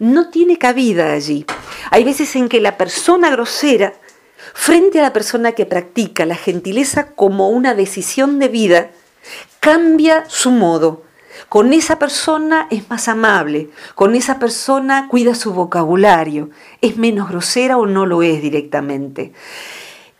no 0.03 0.29
tiene 0.29 0.57
cabida 0.57 1.13
allí. 1.13 1.45
Hay 1.89 2.03
veces 2.03 2.35
en 2.35 2.49
que 2.49 2.59
la 2.59 2.77
persona 2.77 3.29
grosera, 3.29 3.93
frente 4.53 4.99
a 4.99 5.03
la 5.03 5.13
persona 5.13 5.53
que 5.53 5.65
practica 5.65 6.25
la 6.25 6.35
gentileza 6.35 7.11
como 7.11 7.49
una 7.49 7.73
decisión 7.73 8.37
de 8.37 8.49
vida, 8.49 8.91
cambia 9.61 10.25
su 10.27 10.51
modo. 10.51 11.03
Con 11.47 11.71
esa 11.71 11.99
persona 11.99 12.67
es 12.69 12.89
más 12.89 13.07
amable, 13.07 13.69
con 13.95 14.13
esa 14.15 14.39
persona 14.39 15.07
cuida 15.07 15.35
su 15.35 15.53
vocabulario, 15.53 16.49
es 16.81 16.97
menos 16.97 17.29
grosera 17.29 17.77
o 17.77 17.85
no 17.85 18.05
lo 18.05 18.23
es 18.23 18.41
directamente. 18.41 19.31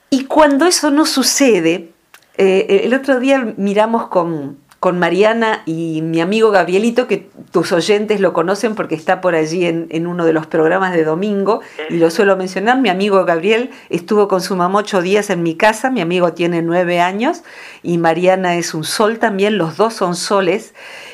Y 0.10 0.26
cuando 0.26 0.66
eso 0.66 0.92
no 0.92 1.06
sucede, 1.06 1.92
eh, 2.38 2.82
el 2.86 2.94
otro 2.94 3.20
día 3.20 3.54
miramos 3.58 4.08
con, 4.08 4.60
con 4.84 5.00
Mariana 5.00 5.64
y 5.66 6.02
mi 6.02 6.20
amigo 6.20 6.52
Gabrielito, 6.52 7.08
que 7.08 7.30
tus 7.52 7.72
oyentes 7.72 8.20
lo 8.20 8.34
conocen 8.34 8.76
porque 8.76 8.96
está 8.96 9.22
por 9.22 9.34
allí 9.34 9.66
en, 9.66 10.08
uno 10.08 10.26
de 10.26 10.34
los 10.34 10.46
programas 10.46 10.92
de 10.92 11.06
domingo, 11.06 11.62
y 11.90 12.00
lo 12.00 12.12
suelo 12.12 12.36
mencionar, 12.36 12.82
mi 12.82 12.90
amigo 12.90 13.24
Gabriel 13.24 13.70
estuvo 13.90 14.28
con 14.28 14.42
su 14.42 14.58
mamá 14.58 14.80
ocho 14.80 15.02
días 15.02 15.30
en 15.30 15.42
mi 15.42 15.56
casa, 15.56 15.90
mi 15.90 16.02
amigo 16.02 16.34
tiene 16.34 16.62
nueve 16.62 17.00
años, 17.00 17.44
y 17.82 17.98
Mariana 17.98 18.58
es 18.58 18.74
un 18.74 18.84
sol 18.84 19.20
también, 19.20 19.58
los 19.58 19.78
dos 19.78 19.94
son 19.94 20.18
soles, 20.18 20.74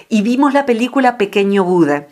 y 0.09 0.23
vimos 0.23 0.55
la 0.55 0.65
película 0.65 1.19
Pequeño 1.19 1.63
Buda 1.63 2.07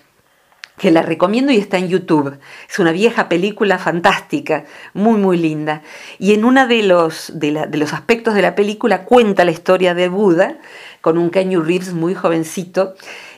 que 0.77 0.91
la 0.91 1.01
recomiendo 1.01 1.51
y 1.51 1.57
está 1.57 1.77
en 1.77 1.89
YouTube. 1.89 2.37
Es 2.69 2.79
una 2.79 2.91
vieja 2.91 3.27
película 3.27 3.79
fantástica, 3.79 4.65
muy, 4.93 5.19
muy 5.19 5.37
linda. 5.37 5.81
Y 6.19 6.33
en 6.33 6.45
uno 6.45 6.67
de 6.67 6.83
los, 6.83 7.31
de, 7.33 7.65
de 7.67 7.77
los 7.77 7.93
aspectos 7.93 8.35
de 8.35 8.43
la 8.43 8.55
película 8.55 9.03
cuenta 9.03 9.43
la 9.43 9.51
historia 9.51 9.95
de 9.95 10.07
Buda, 10.07 10.59
con 11.01 11.17
un 11.17 11.31
Kenyu 11.31 11.61
Reeves 11.61 11.93
muy 11.93 12.13
jovencito. 12.13 12.93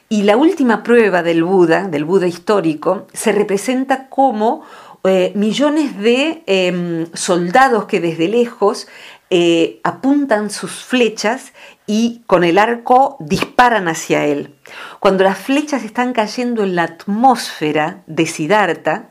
Y 0.10 0.24
la 0.24 0.38
última 0.38 0.84
prueba 0.84 1.24
del 1.24 1.44
Buda, 1.44 1.88
del 1.88 2.04
Buda 2.04 2.28
histórico, 2.28 3.08
se 3.14 3.32
representa 3.32 4.10
como 4.10 4.64
eh, 5.06 5.32
millones 5.34 5.98
de 5.98 6.44
em, 6.46 7.08
soldados 7.14 7.86
que 7.86 8.02
desde 8.02 8.28
lejos 8.28 8.88
eh, 9.30 9.80
apuntan 9.84 10.50
sus 10.50 10.84
flechas 10.84 11.54
y 11.86 12.24
con 12.26 12.44
el 12.44 12.58
arco 12.58 13.18
disparan 13.20 13.88
hacia 13.88 14.26
él. 14.26 14.56
Cuando 15.00 15.24
las 15.24 15.38
flechas 15.38 15.84
están 15.84 16.14
cayendo 16.14 16.64
en 16.64 16.76
la 16.76 16.84
atmósfera 16.84 18.04
de 18.08 18.26
Siddhartha, 18.26 19.10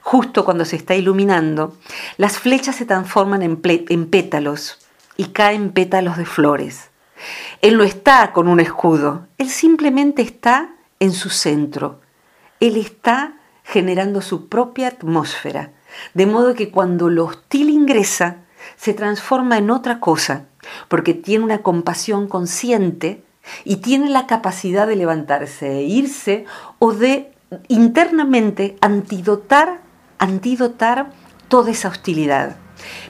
justo 0.00 0.44
cuando 0.44 0.64
se 0.64 0.76
está 0.76 0.94
iluminando, 0.94 1.76
las 2.16 2.38
flechas 2.38 2.76
se 2.76 2.86
transforman 2.86 3.42
en, 3.42 3.60
en 3.64 4.06
pétalos 4.08 4.78
y 5.16 5.26
caen 5.26 5.72
pétalos 5.72 6.16
de 6.16 6.26
flores. 6.26 6.90
Él 7.60 7.76
no 7.76 7.84
está 7.84 8.32
con 8.32 8.48
un 8.48 8.60
escudo, 8.60 9.26
él 9.36 9.50
simplemente 9.50 10.22
está 10.22 10.70
en 11.00 11.12
su 11.12 11.28
centro. 11.30 12.00
Él 12.60 12.76
está 12.76 13.34
generando 13.64 14.20
su 14.20 14.48
propia 14.48 14.88
atmósfera, 14.88 15.72
de 16.14 16.26
modo 16.26 16.54
que 16.54 16.70
cuando 16.70 17.08
lo 17.08 17.26
hostil 17.26 17.70
ingresa, 17.70 18.38
se 18.80 18.94
transforma 18.94 19.58
en 19.58 19.70
otra 19.70 20.00
cosa, 20.00 20.46
porque 20.88 21.12
tiene 21.12 21.44
una 21.44 21.58
compasión 21.58 22.28
consciente 22.28 23.22
y 23.64 23.76
tiene 23.76 24.08
la 24.08 24.26
capacidad 24.26 24.86
de 24.86 24.96
levantarse 24.96 25.80
e 25.80 25.82
irse 25.82 26.46
o 26.78 26.92
de 26.92 27.30
internamente 27.68 28.76
antidotar, 28.80 29.80
antidotar 30.18 31.10
toda 31.48 31.70
esa 31.70 31.88
hostilidad. 31.88 32.56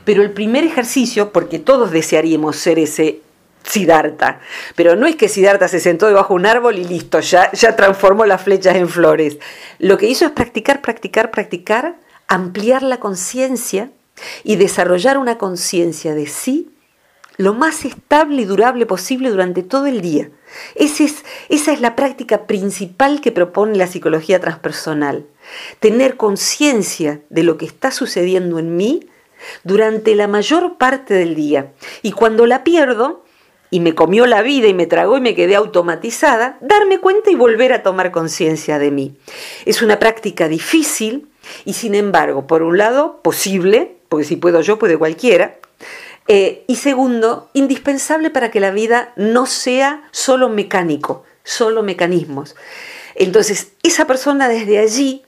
Pero 0.04 0.22
el 0.22 0.32
primer 0.32 0.64
ejercicio, 0.64 1.32
porque 1.32 1.60
todos 1.60 1.92
desearíamos 1.92 2.56
ser 2.56 2.80
ese 2.80 3.20
Siddhartha. 3.62 4.40
Pero 4.74 4.96
no 4.96 5.06
es 5.06 5.14
que 5.14 5.28
Siddhartha 5.28 5.68
se 5.68 5.78
sentó 5.78 6.06
debajo 6.08 6.34
de 6.34 6.40
un 6.40 6.46
árbol 6.46 6.78
y 6.78 6.84
listo, 6.84 7.20
ya, 7.20 7.52
ya 7.52 7.76
transformó 7.76 8.24
las 8.24 8.42
flechas 8.42 8.74
en 8.74 8.88
flores. 8.88 9.38
Lo 9.78 9.98
que 9.98 10.08
hizo 10.08 10.24
es 10.24 10.32
practicar, 10.32 10.80
practicar, 10.80 11.30
practicar, 11.30 11.94
ampliar 12.26 12.82
la 12.82 12.98
conciencia 12.98 13.90
y 14.44 14.56
desarrollar 14.56 15.18
una 15.18 15.38
conciencia 15.38 16.14
de 16.14 16.26
sí 16.26 16.70
lo 17.40 17.54
más 17.54 17.86
estable 17.86 18.42
y 18.42 18.44
durable 18.44 18.84
posible 18.84 19.30
durante 19.30 19.62
todo 19.62 19.86
el 19.86 20.02
día. 20.02 20.30
es, 20.74 21.00
esa 21.48 21.72
es 21.72 21.80
la 21.80 21.96
práctica 21.96 22.46
principal 22.46 23.22
que 23.22 23.32
propone 23.32 23.78
la 23.78 23.86
psicología 23.86 24.40
transpersonal. 24.40 25.24
Tener 25.78 26.18
conciencia 26.18 27.22
de 27.30 27.42
lo 27.42 27.56
que 27.56 27.64
está 27.64 27.92
sucediendo 27.92 28.58
en 28.58 28.76
mí 28.76 29.08
durante 29.64 30.14
la 30.14 30.28
mayor 30.28 30.76
parte 30.76 31.14
del 31.14 31.34
día. 31.34 31.72
Y 32.02 32.12
cuando 32.12 32.46
la 32.46 32.62
pierdo, 32.62 33.24
y 33.70 33.80
me 33.80 33.94
comió 33.94 34.26
la 34.26 34.42
vida 34.42 34.66
y 34.66 34.74
me 34.74 34.86
tragó 34.86 35.16
y 35.16 35.20
me 35.20 35.34
quedé 35.34 35.54
automatizada, 35.54 36.58
darme 36.60 36.98
cuenta 36.98 37.30
y 37.30 37.36
volver 37.36 37.72
a 37.72 37.82
tomar 37.82 38.10
conciencia 38.10 38.78
de 38.78 38.90
mí. 38.90 39.16
Es 39.64 39.80
una 39.80 39.98
práctica 39.98 40.48
difícil 40.48 41.28
y 41.64 41.74
sin 41.74 41.94
embargo, 41.94 42.46
por 42.46 42.62
un 42.62 42.76
lado, 42.76 43.22
posible, 43.22 43.99
porque 44.10 44.26
si 44.26 44.36
puedo 44.36 44.60
yo, 44.60 44.78
puede 44.78 44.98
cualquiera, 44.98 45.56
eh, 46.28 46.64
y 46.66 46.76
segundo, 46.76 47.48
indispensable 47.54 48.28
para 48.28 48.50
que 48.50 48.60
la 48.60 48.72
vida 48.72 49.12
no 49.16 49.46
sea 49.46 50.04
solo 50.10 50.50
mecánico, 50.50 51.24
solo 51.44 51.82
mecanismos. 51.82 52.56
Entonces, 53.14 53.72
esa 53.82 54.06
persona 54.06 54.48
desde 54.48 54.78
allí 54.78 55.22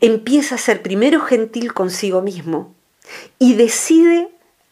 empieza 0.00 0.54
a 0.54 0.58
ser 0.58 0.80
primero 0.80 1.20
gentil 1.20 1.74
consigo 1.74 2.22
mismo 2.22 2.72
y 3.38 3.54
decide 3.54 4.28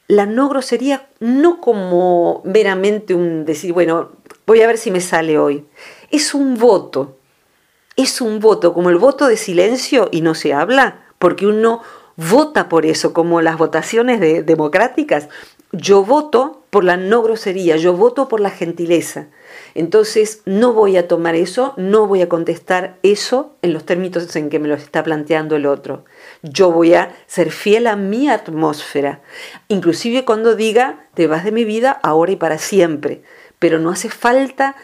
la 0.07 0.25
no 0.25 0.49
grosería 0.49 1.09
no 1.19 1.61
como 1.61 2.43
meramente 2.45 3.15
un 3.15 3.45
decir, 3.45 3.73
bueno, 3.73 4.13
voy 4.47 4.63
a 4.63 4.67
ver 4.69 4.79
si 4.79 4.93
me 4.93 5.01
sale 5.01 5.37
hoy. 5.37 5.67
Es 6.11 6.33
un 6.33 6.57
voto, 6.57 7.19
es 7.97 8.21
un 8.21 8.39
voto, 8.39 8.73
como 8.73 8.91
el 8.91 8.99
voto 8.99 9.27
de 9.27 9.37
silencio 9.37 10.09
y 10.13 10.21
no 10.21 10.35
se 10.37 10.53
habla, 10.53 11.05
porque 11.19 11.47
uno 11.47 11.83
vota 12.17 12.69
por 12.69 12.87
eso, 12.87 13.13
como 13.13 13.41
las 13.41 13.59
votaciones 13.59 14.21
democráticas. 14.47 15.29
Yo 15.73 16.05
voto 16.05 16.63
por 16.69 16.85
la 16.85 16.97
no 16.97 17.23
grosería, 17.23 17.77
yo 17.77 17.95
voto 17.95 18.29
por 18.29 18.41
la 18.41 18.51
gentileza. 18.51 19.29
Entonces 19.75 20.43
no 20.45 20.73
voy 20.73 20.97
a 20.97 21.09
tomar 21.09 21.35
eso, 21.35 21.75
no 21.77 22.07
voy 22.07 22.23
a 22.23 22.29
contestar 22.29 22.99
eso 23.03 23.57
en 23.63 23.73
los 23.73 23.85
términos 23.85 24.37
en 24.37 24.51
que 24.51 24.59
me 24.59 24.69
lo 24.69 24.75
está 24.75 25.03
planteando 25.03 25.57
el 25.57 25.67
otro. 25.67 26.05
Yo 26.43 26.71
voy 26.71 26.95
a 26.95 27.15
ser 27.27 27.51
fiel 27.51 27.87
a 27.87 27.97
mi 27.97 28.29
atmósfera, 28.29 29.23
inclusive 29.69 30.25
cuando 30.25 30.55
diga, 30.55 31.07
te 31.15 31.27
vas 31.27 31.45
de 31.45 31.53
mi 31.53 31.65
vida 31.65 31.99
ahora 32.03 32.33
y 32.33 32.37
para 32.37 32.59
siempre, 32.59 33.23
pero 33.59 33.79
no 33.79 33.91
hace 33.91 34.11
falta 34.11 34.77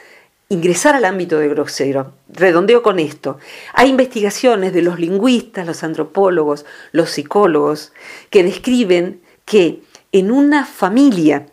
ingresar 0.50 0.94
al 0.94 1.04
ámbito 1.04 1.38
de 1.38 1.48
grosero. 1.48 2.14
Redondeo 2.28 2.82
con 2.82 2.98
esto. 2.98 3.38
Hay 3.74 3.90
investigaciones 3.90 4.72
de 4.72 4.82
los 4.82 4.98
lingüistas, 4.98 5.66
los 5.66 5.84
antropólogos, 5.84 6.64
los 6.92 7.10
psicólogos, 7.10 7.92
que 8.30 8.42
describen 8.42 9.20
que 9.44 9.82
en 10.12 10.30
una 10.30 10.64
familia 10.64 11.46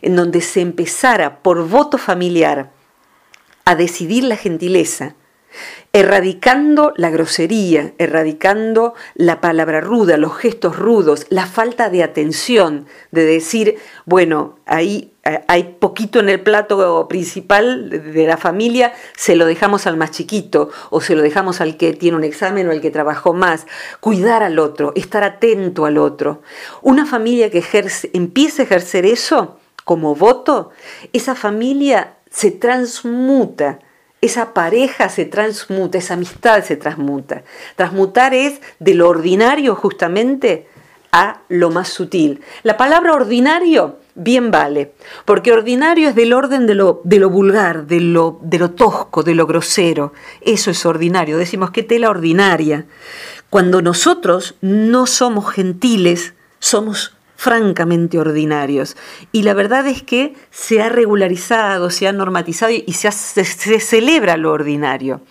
en 0.00 0.16
donde 0.16 0.40
se 0.40 0.60
empezara 0.60 1.42
por 1.42 1.68
voto 1.68 1.98
familiar 1.98 2.72
a 3.64 3.76
decidir 3.76 4.24
la 4.24 4.36
gentileza, 4.36 5.14
erradicando 5.92 6.94
la 6.96 7.10
grosería, 7.10 7.94
erradicando 7.98 8.94
la 9.14 9.40
palabra 9.40 9.80
ruda, 9.80 10.16
los 10.16 10.36
gestos 10.36 10.76
rudos, 10.76 11.26
la 11.28 11.46
falta 11.46 11.90
de 11.90 12.02
atención, 12.02 12.86
de 13.12 13.24
decir, 13.24 13.76
bueno, 14.04 14.58
ahí 14.66 15.11
hay 15.22 15.76
poquito 15.78 16.18
en 16.18 16.28
el 16.28 16.40
plato 16.40 17.06
principal 17.08 17.88
de 17.90 18.26
la 18.26 18.36
familia, 18.36 18.92
se 19.16 19.36
lo 19.36 19.46
dejamos 19.46 19.86
al 19.86 19.96
más 19.96 20.10
chiquito 20.10 20.70
o 20.90 21.00
se 21.00 21.14
lo 21.14 21.22
dejamos 21.22 21.60
al 21.60 21.76
que 21.76 21.92
tiene 21.92 22.16
un 22.16 22.24
examen 22.24 22.68
o 22.68 22.72
al 22.72 22.80
que 22.80 22.90
trabajó 22.90 23.32
más. 23.32 23.66
Cuidar 24.00 24.42
al 24.42 24.58
otro, 24.58 24.92
estar 24.96 25.22
atento 25.22 25.84
al 25.84 25.98
otro. 25.98 26.42
Una 26.82 27.06
familia 27.06 27.50
que 27.50 27.58
ejerce, 27.58 28.10
empieza 28.14 28.62
a 28.62 28.64
ejercer 28.64 29.06
eso 29.06 29.58
como 29.84 30.14
voto, 30.14 30.70
esa 31.12 31.34
familia 31.34 32.16
se 32.30 32.50
transmuta 32.50 33.78
esa 34.22 34.54
pareja 34.54 35.08
se 35.08 35.24
transmuta, 35.24 35.98
esa 35.98 36.14
amistad 36.14 36.62
se 36.62 36.76
transmuta. 36.76 37.42
Transmutar 37.74 38.34
es 38.34 38.60
de 38.78 38.94
lo 38.94 39.08
ordinario 39.08 39.74
justamente 39.74 40.68
a 41.10 41.42
lo 41.48 41.70
más 41.70 41.88
sutil. 41.88 42.40
La 42.62 42.76
palabra 42.76 43.14
ordinario 43.14 43.98
bien 44.14 44.50
vale, 44.50 44.92
porque 45.24 45.52
ordinario 45.52 46.08
es 46.08 46.14
del 46.14 46.32
orden 46.32 46.66
de 46.66 46.74
lo, 46.74 47.00
de 47.04 47.18
lo 47.18 47.30
vulgar, 47.30 47.86
de 47.86 48.00
lo, 48.00 48.38
de 48.42 48.58
lo 48.58 48.70
tosco, 48.72 49.22
de 49.22 49.34
lo 49.34 49.46
grosero. 49.46 50.12
Eso 50.40 50.70
es 50.70 50.84
ordinario, 50.86 51.38
decimos 51.38 51.70
que 51.70 51.82
tela 51.82 52.10
ordinaria. 52.10 52.86
Cuando 53.50 53.82
nosotros 53.82 54.56
no 54.60 55.06
somos 55.06 55.50
gentiles, 55.50 56.34
somos 56.58 57.16
francamente 57.36 58.18
ordinarios. 58.18 58.96
Y 59.32 59.42
la 59.42 59.52
verdad 59.52 59.86
es 59.88 60.02
que 60.02 60.34
se 60.50 60.80
ha 60.80 60.88
regularizado, 60.88 61.90
se 61.90 62.06
ha 62.06 62.12
normatizado 62.12 62.72
y 62.72 62.92
se, 62.92 63.10
se 63.10 63.80
celebra 63.80 64.36
lo 64.36 64.52
ordinario. 64.52 65.22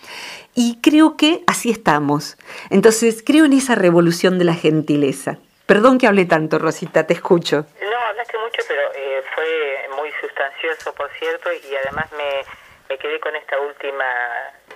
Y 0.54 0.78
creo 0.82 1.16
que 1.16 1.42
así 1.46 1.70
estamos. 1.70 2.36
Entonces, 2.68 3.22
creo 3.24 3.46
en 3.46 3.54
esa 3.54 3.74
revolución 3.74 4.38
de 4.38 4.44
la 4.44 4.54
gentileza. 4.54 5.38
Perdón 5.64 5.96
que 5.96 6.06
hable 6.06 6.26
tanto, 6.26 6.58
Rosita, 6.58 7.06
te 7.06 7.14
escucho. 7.14 7.64
Hablaste 8.12 8.36
mucho, 8.36 8.60
pero 8.68 8.92
eh, 8.94 9.22
fue 9.34 9.88
muy 9.96 10.12
sustancioso, 10.20 10.94
por 10.94 11.10
cierto, 11.12 11.50
y 11.50 11.74
además 11.76 12.12
me, 12.12 12.44
me 12.90 12.98
quedé 12.98 13.18
con 13.18 13.34
esta 13.34 13.58
última 13.58 14.04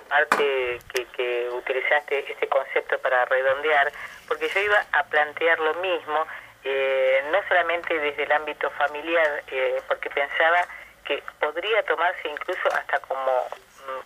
parte 0.08 0.78
que, 0.90 1.04
que 1.14 1.46
utilizaste, 1.50 2.32
este 2.32 2.48
concepto 2.48 2.98
para 3.00 3.26
redondear, 3.26 3.92
porque 4.26 4.48
yo 4.48 4.60
iba 4.60 4.82
a 4.90 5.04
plantear 5.04 5.60
lo 5.60 5.74
mismo, 5.74 6.26
eh, 6.64 7.24
no 7.30 7.46
solamente 7.46 7.98
desde 7.98 8.22
el 8.22 8.32
ámbito 8.32 8.70
familiar, 8.70 9.42
eh, 9.48 9.82
porque 9.86 10.08
pensaba 10.08 10.66
que 11.04 11.22
podría 11.38 11.82
tomarse 11.82 12.28
incluso 12.28 12.68
hasta 12.68 13.00
como 13.00 13.44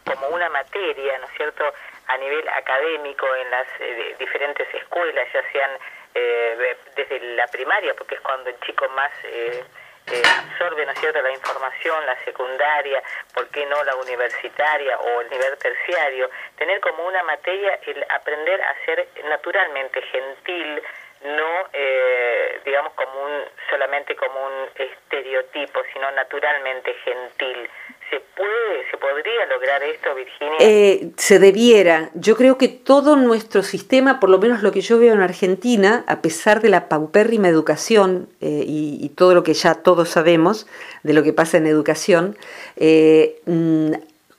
como 0.05 0.29
una 0.29 0.49
materia, 0.51 1.19
¿no 1.19 1.27
es 1.27 1.33
cierto?, 1.37 1.65
a 2.07 2.17
nivel 2.19 2.47
académico 2.49 3.27
en 3.35 3.51
las 3.51 3.67
eh, 3.79 4.17
diferentes 4.19 4.67
escuelas, 4.75 5.27
ya 5.33 5.43
sean 5.53 5.71
eh, 6.15 6.77
desde 6.97 7.21
la 7.37 7.47
primaria, 7.49 7.95
porque 7.95 8.17
es 8.17 8.21
cuando 8.21 8.51
el 8.51 8.59
chico 8.61 8.89
más 8.91 9.13
eh, 9.25 9.65
absorbe, 10.07 10.85
¿no 10.85 10.93
es 10.93 10.99
cierto?, 10.99 11.23
la 11.23 11.31
información, 11.31 12.05
la 12.07 12.17
secundaria, 12.25 13.03
¿por 13.33 13.49
qué 13.49 13.65
no 13.67 13.83
la 13.85 13.95
universitaria 13.97 14.99
o 14.99 15.21
el 15.21 15.31
nivel 15.31 15.57
terciario? 15.59 16.31
Tener 16.57 16.81
como 16.81 17.07
una 17.07 17.23
materia 17.23 17.79
el 17.87 18.05
aprender 18.09 18.61
a 18.61 18.75
ser 18.85 19.07
naturalmente 19.25 20.03
gentil, 20.03 20.83
no 21.23 21.69
digamos 22.65 22.95
como 22.95 23.25
un 23.25 23.45
solamente 23.69 24.17
como 24.17 24.43
un 24.43 24.71
estereotipo 24.75 25.83
sino 25.93 26.11
naturalmente 26.13 26.95
gentil 27.05 27.69
¿Se 28.11 28.21
puede, 28.37 28.91
se 28.91 28.97
podría 28.97 29.47
lograr 29.47 29.83
esto, 29.85 30.13
Virginia? 30.17 30.57
Eh, 30.59 31.13
se 31.17 31.39
debiera. 31.39 32.11
Yo 32.15 32.35
creo 32.37 32.59
que 32.59 32.67
todo 32.67 33.15
nuestro 33.15 33.63
sistema, 33.63 34.19
por 34.19 34.31
lo 34.31 34.39
menos 34.39 34.65
lo 34.65 34.73
que 34.73 34.81
yo 34.81 34.99
veo 34.99 35.15
en 35.15 35.21
Argentina, 35.21 36.05
a 36.09 36.21
pesar 36.21 36.61
de 36.61 36.71
la 36.71 36.89
paupérrima 36.89 37.49
educación 37.49 38.29
eh, 38.41 38.65
y, 38.67 39.09
todo 39.11 39.35
lo 39.35 39.45
que 39.45 39.55
ya 39.55 39.77
todos 39.77 40.09
sabemos 40.09 40.67
de 41.05 41.13
lo 41.13 41.23
que 41.23 41.33
pasa 41.33 41.59
en 41.59 41.69
educación, 41.69 42.37
eh, 42.77 43.41
mm, 43.47 43.93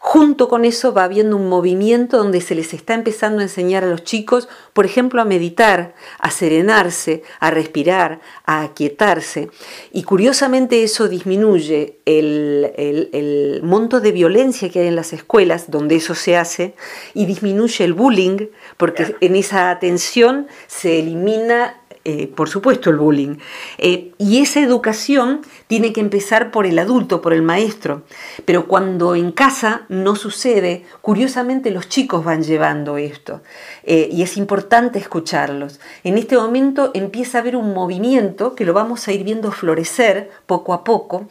Junto 0.03 0.49
con 0.49 0.65
eso 0.65 0.93
va 0.93 1.03
habiendo 1.03 1.37
un 1.37 1.47
movimiento 1.47 2.17
donde 2.17 2.41
se 2.41 2.55
les 2.55 2.73
está 2.73 2.95
empezando 2.95 3.39
a 3.39 3.43
enseñar 3.43 3.83
a 3.83 3.87
los 3.87 4.03
chicos, 4.03 4.49
por 4.73 4.87
ejemplo, 4.87 5.21
a 5.21 5.25
meditar, 5.25 5.93
a 6.17 6.31
serenarse, 6.31 7.21
a 7.39 7.51
respirar, 7.51 8.19
a 8.43 8.63
aquietarse. 8.63 9.51
Y 9.91 10.01
curiosamente 10.01 10.81
eso 10.81 11.07
disminuye 11.07 11.99
el, 12.05 13.61
monto 13.63 14.01
de 14.01 14.11
violencia 14.11 14.69
que 14.71 14.79
hay 14.79 14.87
en 14.87 14.95
las 14.95 15.13
escuelas, 15.13 15.69
donde 15.69 15.97
eso 15.97 16.15
se 16.15 16.35
hace, 16.35 16.73
y 17.13 17.27
disminuye 17.27 17.85
el 17.85 17.93
bullying, 17.93 18.47
porque 18.77 19.15
en 19.21 19.35
esa 19.35 19.69
atención 19.69 20.47
se 20.65 20.97
elimina 20.97 21.80
eh, 22.03 22.27
por 22.27 22.49
supuesto, 22.49 22.89
el 22.89 22.97
bullying. 22.97 23.35
Eh, 23.77 24.11
y 24.17 24.41
esa 24.41 24.59
educación 24.59 25.41
tiene 25.67 25.93
que 25.93 26.01
empezar 26.01 26.49
por 26.49 26.65
el 26.65 26.79
adulto, 26.79 27.21
por 27.21 27.31
el 27.31 27.43
maestro. 27.43 28.01
Pero 28.43 28.67
cuando 28.67 29.13
en 29.13 29.31
casa 29.31 29.85
no 29.87 30.15
sucede, 30.15 30.83
curiosamente 31.01 31.69
los 31.69 31.89
chicos 31.89 32.25
van 32.25 32.41
llevando 32.41 32.97
esto. 32.97 33.41
Eh, 33.83 34.09
y 34.11 34.23
es 34.23 34.35
importante 34.37 34.97
escucharlos. 34.97 35.79
En 36.03 36.17
este 36.17 36.35
momento 36.37 36.89
empieza 36.95 37.37
a 37.37 37.41
haber 37.41 37.55
un 37.55 37.71
movimiento 37.73 38.55
que 38.55 38.65
lo 38.65 38.73
vamos 38.73 39.07
a 39.07 39.11
ir 39.11 39.23
viendo 39.23 39.51
florecer 39.51 40.31
poco 40.47 40.73
a 40.73 40.83
poco, 40.83 41.27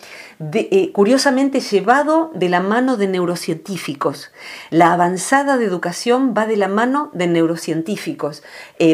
curiosamente 0.92 1.61
llevado 1.61 2.31
de 2.35 2.48
la 2.48 2.61
mano 2.61 2.96
de 2.96 3.09
neurocientíficos. 3.09 4.31
La 4.70 4.92
avanzada 4.92 5.59
de 5.59 5.66
educación 5.66 6.35
va 6.37 6.46
de 6.46 6.57
la 6.57 6.68
mano 6.68 7.11
de 7.12 7.26
neurocientíficos, 7.26 8.42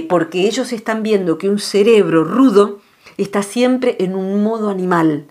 porque 0.09 0.46
ellos 0.46 0.72
están 0.72 1.02
viendo 1.02 1.38
que 1.38 1.48
un 1.48 1.59
cerebro 1.59 2.24
rudo 2.24 2.80
está 3.16 3.42
siempre 3.42 3.96
en 4.00 4.14
un 4.14 4.42
modo 4.42 4.70
animal. 4.70 5.26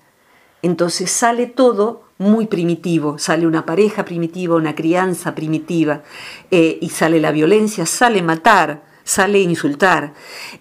Entonces 0.62 1.12
sale 1.12 1.48
todo 1.48 2.06
muy 2.18 2.48
primitivo, 2.48 3.18
sale 3.20 3.46
una 3.46 3.66
pareja 3.66 4.06
primitiva, 4.06 4.56
una 4.56 4.76
crianza 4.76 5.36
primitiva, 5.36 6.04
eh, 6.50 6.78
y 6.82 6.90
sale 6.90 7.20
la 7.20 7.32
violencia, 7.32 7.86
sale 7.86 8.22
matar, 8.22 8.84
sale 9.06 9.40
insultar. 9.40 10.14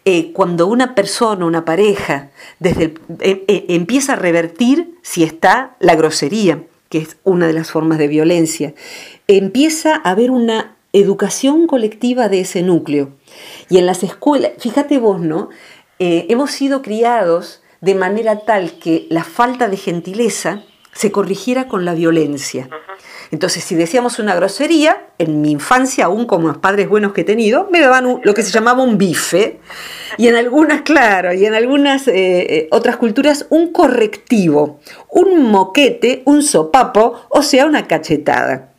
Eh, 0.04 0.32
cuando 0.32 0.68
una 0.68 0.94
persona, 0.94 1.44
una 1.44 1.64
pareja, 1.64 2.30
desde 2.60 2.94
eh, 3.20 3.64
empieza 3.68 4.12
a 4.12 4.16
revertir 4.16 4.94
si 5.02 5.24
está 5.24 5.74
la 5.80 5.96
grosería, 5.96 6.62
que 6.88 6.98
es 6.98 7.16
una 7.24 7.48
de 7.48 7.54
las 7.54 7.72
formas 7.72 7.98
de 7.98 8.06
violencia, 8.06 8.74
empieza 9.26 9.96
a 9.96 10.10
haber 10.10 10.30
una 10.30 10.76
educación 10.92 11.66
colectiva 11.66 12.28
de 12.28 12.40
ese 12.40 12.62
núcleo. 12.62 13.10
Y 13.68 13.78
en 13.78 13.86
las 13.86 14.04
escuelas, 14.04 14.52
fíjate 14.58 14.98
vos, 14.98 15.20
¿no? 15.20 15.48
Eh, 15.98 16.26
hemos 16.28 16.52
sido 16.52 16.82
criados 16.82 17.62
de 17.80 17.94
manera 17.94 18.40
tal 18.40 18.78
que 18.78 19.06
la 19.10 19.24
falta 19.24 19.68
de 19.68 19.76
gentileza 19.76 20.62
se 20.92 21.10
corrigiera 21.10 21.66
con 21.66 21.84
la 21.84 21.94
violencia. 21.94 22.68
Entonces, 23.30 23.64
si 23.64 23.74
decíamos 23.74 24.18
una 24.18 24.34
grosería, 24.34 25.06
en 25.18 25.40
mi 25.40 25.50
infancia, 25.50 26.06
aún 26.06 26.26
como 26.26 26.48
los 26.48 26.58
padres 26.58 26.88
buenos 26.88 27.12
que 27.12 27.22
he 27.22 27.24
tenido, 27.24 27.68
me 27.70 27.80
daban 27.80 28.20
lo 28.22 28.34
que 28.34 28.42
se 28.42 28.50
llamaba 28.50 28.82
un 28.82 28.98
bife, 28.98 29.60
y 30.16 30.28
en 30.28 30.36
algunas, 30.36 30.82
claro, 30.82 31.32
y 31.32 31.44
en 31.46 31.54
algunas 31.54 32.08
eh, 32.08 32.12
eh, 32.14 32.68
otras 32.70 32.96
culturas, 32.96 33.46
un 33.50 33.72
correctivo, 33.72 34.80
un 35.10 35.50
moquete, 35.50 36.22
un 36.24 36.42
sopapo, 36.42 37.26
o 37.28 37.42
sea, 37.42 37.66
una 37.66 37.86
cachetada. 37.86 38.70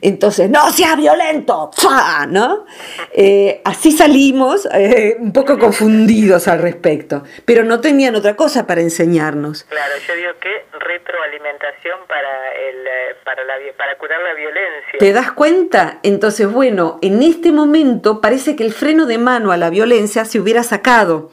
Entonces, 0.00 0.50
no 0.50 0.70
sea 0.70 0.96
violento, 0.96 1.70
¡Fa! 1.76 2.26
¿no? 2.26 2.66
Eh, 3.12 3.60
así 3.64 3.92
salimos 3.92 4.66
eh, 4.72 5.16
un 5.18 5.32
poco 5.32 5.58
confundidos 5.58 6.48
al 6.48 6.60
respecto, 6.60 7.22
pero 7.44 7.64
no 7.64 7.80
tenían 7.80 8.14
otra 8.14 8.36
cosa 8.36 8.66
para 8.66 8.80
enseñarnos. 8.80 9.64
Claro, 9.64 9.94
yo 10.06 10.14
digo 10.14 10.30
que 10.40 10.66
retroalimentación 10.78 11.98
para, 12.06 12.52
el, 12.54 12.76
eh, 12.86 13.16
para, 13.24 13.44
la, 13.44 13.54
para 13.76 13.96
curar 13.98 14.20
la 14.22 14.34
violencia. 14.34 14.98
¿Te 14.98 15.12
das 15.12 15.32
cuenta? 15.32 16.00
Entonces, 16.02 16.50
bueno, 16.50 16.98
en 17.02 17.22
este 17.22 17.52
momento 17.52 18.20
parece 18.20 18.56
que 18.56 18.64
el 18.64 18.72
freno 18.72 19.06
de 19.06 19.18
mano 19.18 19.52
a 19.52 19.56
la 19.56 19.70
violencia 19.70 20.24
se 20.24 20.40
hubiera 20.40 20.62
sacado. 20.62 21.30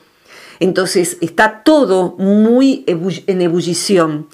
Entonces, 0.60 1.18
está 1.22 1.64
todo 1.64 2.16
muy 2.18 2.86
en 2.88 3.42
ebullición. 3.42 4.30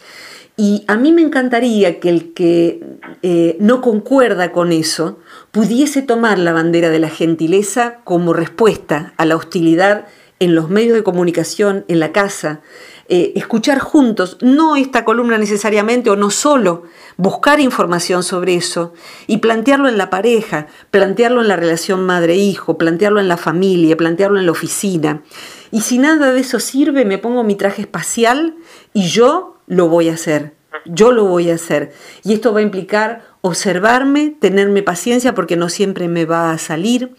Y 0.62 0.84
a 0.86 0.96
mí 0.96 1.12
me 1.12 1.24
encantaría 1.24 2.00
que 2.00 2.08
el 2.08 2.36
que 2.36 2.84
eh, 3.24 3.58
no 3.60 3.82
concuerda 3.82 4.52
con 4.52 4.72
eso 4.72 5.18
pudiese 5.50 6.04
tomar 6.04 6.38
la 6.38 6.54
bandera 6.54 6.92
de 6.92 7.00
la 7.00 7.10
gentileza 7.10 7.96
como 8.04 8.32
respuesta 8.32 9.16
a 9.18 9.26
la 9.26 9.38
hostilidad 9.38 10.06
en 10.38 10.54
los 10.54 10.70
medios 10.70 10.94
de 10.96 11.02
comunicación, 11.02 11.84
en 11.88 12.00
la 12.00 12.12
casa, 12.12 12.62
eh, 13.10 13.34
escuchar 13.36 13.80
juntos, 13.80 14.38
no 14.42 14.76
esta 14.76 15.04
columna 15.04 15.40
necesariamente 15.40 16.12
o 16.12 16.16
no 16.16 16.30
solo, 16.30 16.84
buscar 17.18 17.60
información 17.60 18.22
sobre 18.22 18.54
eso 18.54 18.94
y 19.26 19.38
plantearlo 19.38 19.90
en 19.90 19.98
la 19.98 20.12
pareja, 20.12 20.68
plantearlo 20.92 21.42
en 21.42 21.48
la 21.48 21.56
relación 21.56 22.06
madre-hijo, 22.06 22.78
plantearlo 22.78 23.20
en 23.20 23.28
la 23.28 23.38
familia, 23.38 23.98
plantearlo 23.98 24.38
en 24.38 24.46
la 24.46 24.52
oficina. 24.52 25.24
Y 25.72 25.82
si 25.82 25.98
nada 25.98 26.32
de 26.32 26.40
eso 26.40 26.60
sirve, 26.60 27.04
me 27.04 27.18
pongo 27.18 27.44
mi 27.44 27.56
traje 27.56 27.82
espacial 27.82 28.56
y 28.94 29.08
yo 29.08 29.58
lo 29.72 29.88
voy 29.88 30.10
a 30.10 30.16
hacer. 30.16 30.52
Yo 30.84 31.14
lo 31.14 31.26
voy 31.26 31.50
a 31.50 31.56
hacer. 31.56 31.94
Y 32.26 32.34
esto 32.34 32.54
va 32.54 32.60
a 32.60 32.64
implicar 32.64 33.22
observarme, 33.40 34.36
tenerme 34.38 34.84
paciencia 34.84 35.34
porque 35.34 35.56
no 35.56 35.70
siempre 35.70 36.10
me 36.10 36.26
va 36.26 36.52
a 36.52 36.58
salir. 36.58 37.16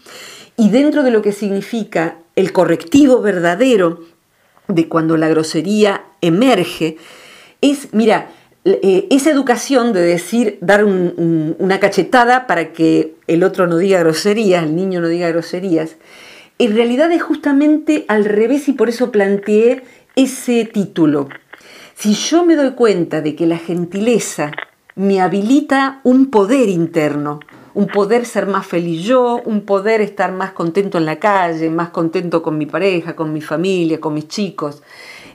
Y 0.55 0.69
dentro 0.69 1.01
de 1.01 1.09
lo 1.09 1.23
que 1.23 1.31
significa 1.31 2.17
el 2.35 2.53
correctivo 2.53 3.21
verdadero 3.21 4.01
de 4.67 4.87
cuando 4.87 5.17
la 5.17 5.29
grosería 5.29 6.03
emerge, 6.21 6.97
es, 7.61 7.91
mira, 7.91 8.29
eh, 8.65 9.07
esa 9.09 9.31
educación 9.31 9.91
de 9.91 10.01
decir, 10.01 10.59
dar 10.61 10.85
una 10.85 11.79
cachetada 11.79 12.45
para 12.45 12.71
que 12.71 13.15
el 13.25 13.43
otro 13.43 13.65
no 13.65 13.77
diga 13.77 13.97
groserías, 13.97 14.63
el 14.63 14.75
niño 14.75 15.01
no 15.01 15.07
diga 15.07 15.27
groserías, 15.29 15.95
en 16.59 16.75
realidad 16.75 17.11
es 17.11 17.23
justamente 17.23 18.05
al 18.07 18.25
revés 18.25 18.69
y 18.69 18.73
por 18.73 18.89
eso 18.89 19.11
planteé 19.11 19.81
ese 20.15 20.65
título. 20.65 21.29
Si 22.03 22.15
yo 22.15 22.43
me 22.43 22.57
doy 22.57 22.71
cuenta 22.71 23.21
de 23.21 23.33
que 23.33 23.47
la 23.47 23.57
gentileza 23.57 24.51
me 24.95 25.21
habilita 25.21 26.01
un 26.03 26.29
poder 26.29 26.67
interno, 26.67 27.39
un 27.73 27.87
poder 27.87 28.25
ser 28.25 28.45
más 28.45 28.67
feliz 28.67 29.05
yo, 29.05 29.41
un 29.45 29.61
poder 29.61 30.01
estar 30.01 30.33
más 30.33 30.51
contento 30.51 30.97
en 30.97 31.05
la 31.05 31.17
calle, 31.17 31.69
más 31.69 31.91
contento 31.91 32.43
con 32.43 32.57
mi 32.57 32.65
pareja, 32.65 33.15
con 33.15 33.31
mi 33.31 33.39
familia, 33.39 34.01
con 34.01 34.15
mis 34.15 34.27
chicos. 34.27 34.83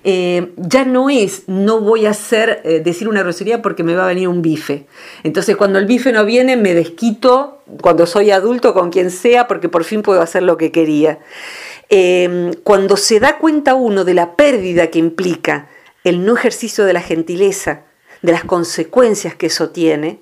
Eh, 0.05 0.53
ya 0.59 0.85
no 0.85 1.09
es, 1.09 1.45
no 1.47 1.81
voy 1.81 2.05
a 2.05 2.11
hacer, 2.11 2.61
eh, 2.65 2.81
decir 2.85 3.09
una 3.09 3.23
grosería 3.23 3.63
porque 3.63 3.83
me 3.83 3.95
va 3.95 4.05
a 4.05 4.09
venir 4.09 4.29
un 4.29 4.43
bife. 4.43 4.85
Entonces 5.23 5.57
cuando 5.57 5.79
el 5.79 5.87
bife 5.87 6.13
no 6.13 6.27
viene 6.27 6.59
me 6.59 6.75
desquito 6.75 7.63
cuando 7.81 8.05
soy 8.05 8.31
adulto 8.31 8.75
con 8.75 8.91
quien 8.91 9.11
sea 9.11 9.49
porque 9.49 9.71
por 9.71 9.85
fin 9.85 10.03
puedo 10.03 10.21
hacer 10.21 10.43
lo 10.43 10.59
que 10.59 10.71
quería. 10.71 11.19
Eh, 11.89 12.51
cuando 12.63 12.99
se 12.99 13.21
da 13.21 13.39
cuenta 13.39 13.75
uno 13.75 14.05
de 14.05 14.13
la 14.13 14.37
pérdida 14.37 14.89
que 14.89 14.99
implica 14.99 15.71
el 16.05 16.25
no 16.25 16.37
ejercicio 16.37 16.85
de 16.85 16.93
la 16.93 17.03
gentileza, 17.03 17.85
de 18.23 18.33
las 18.33 18.45
consecuencias 18.45 19.35
que 19.35 19.47
eso 19.47 19.71
tiene, 19.71 20.21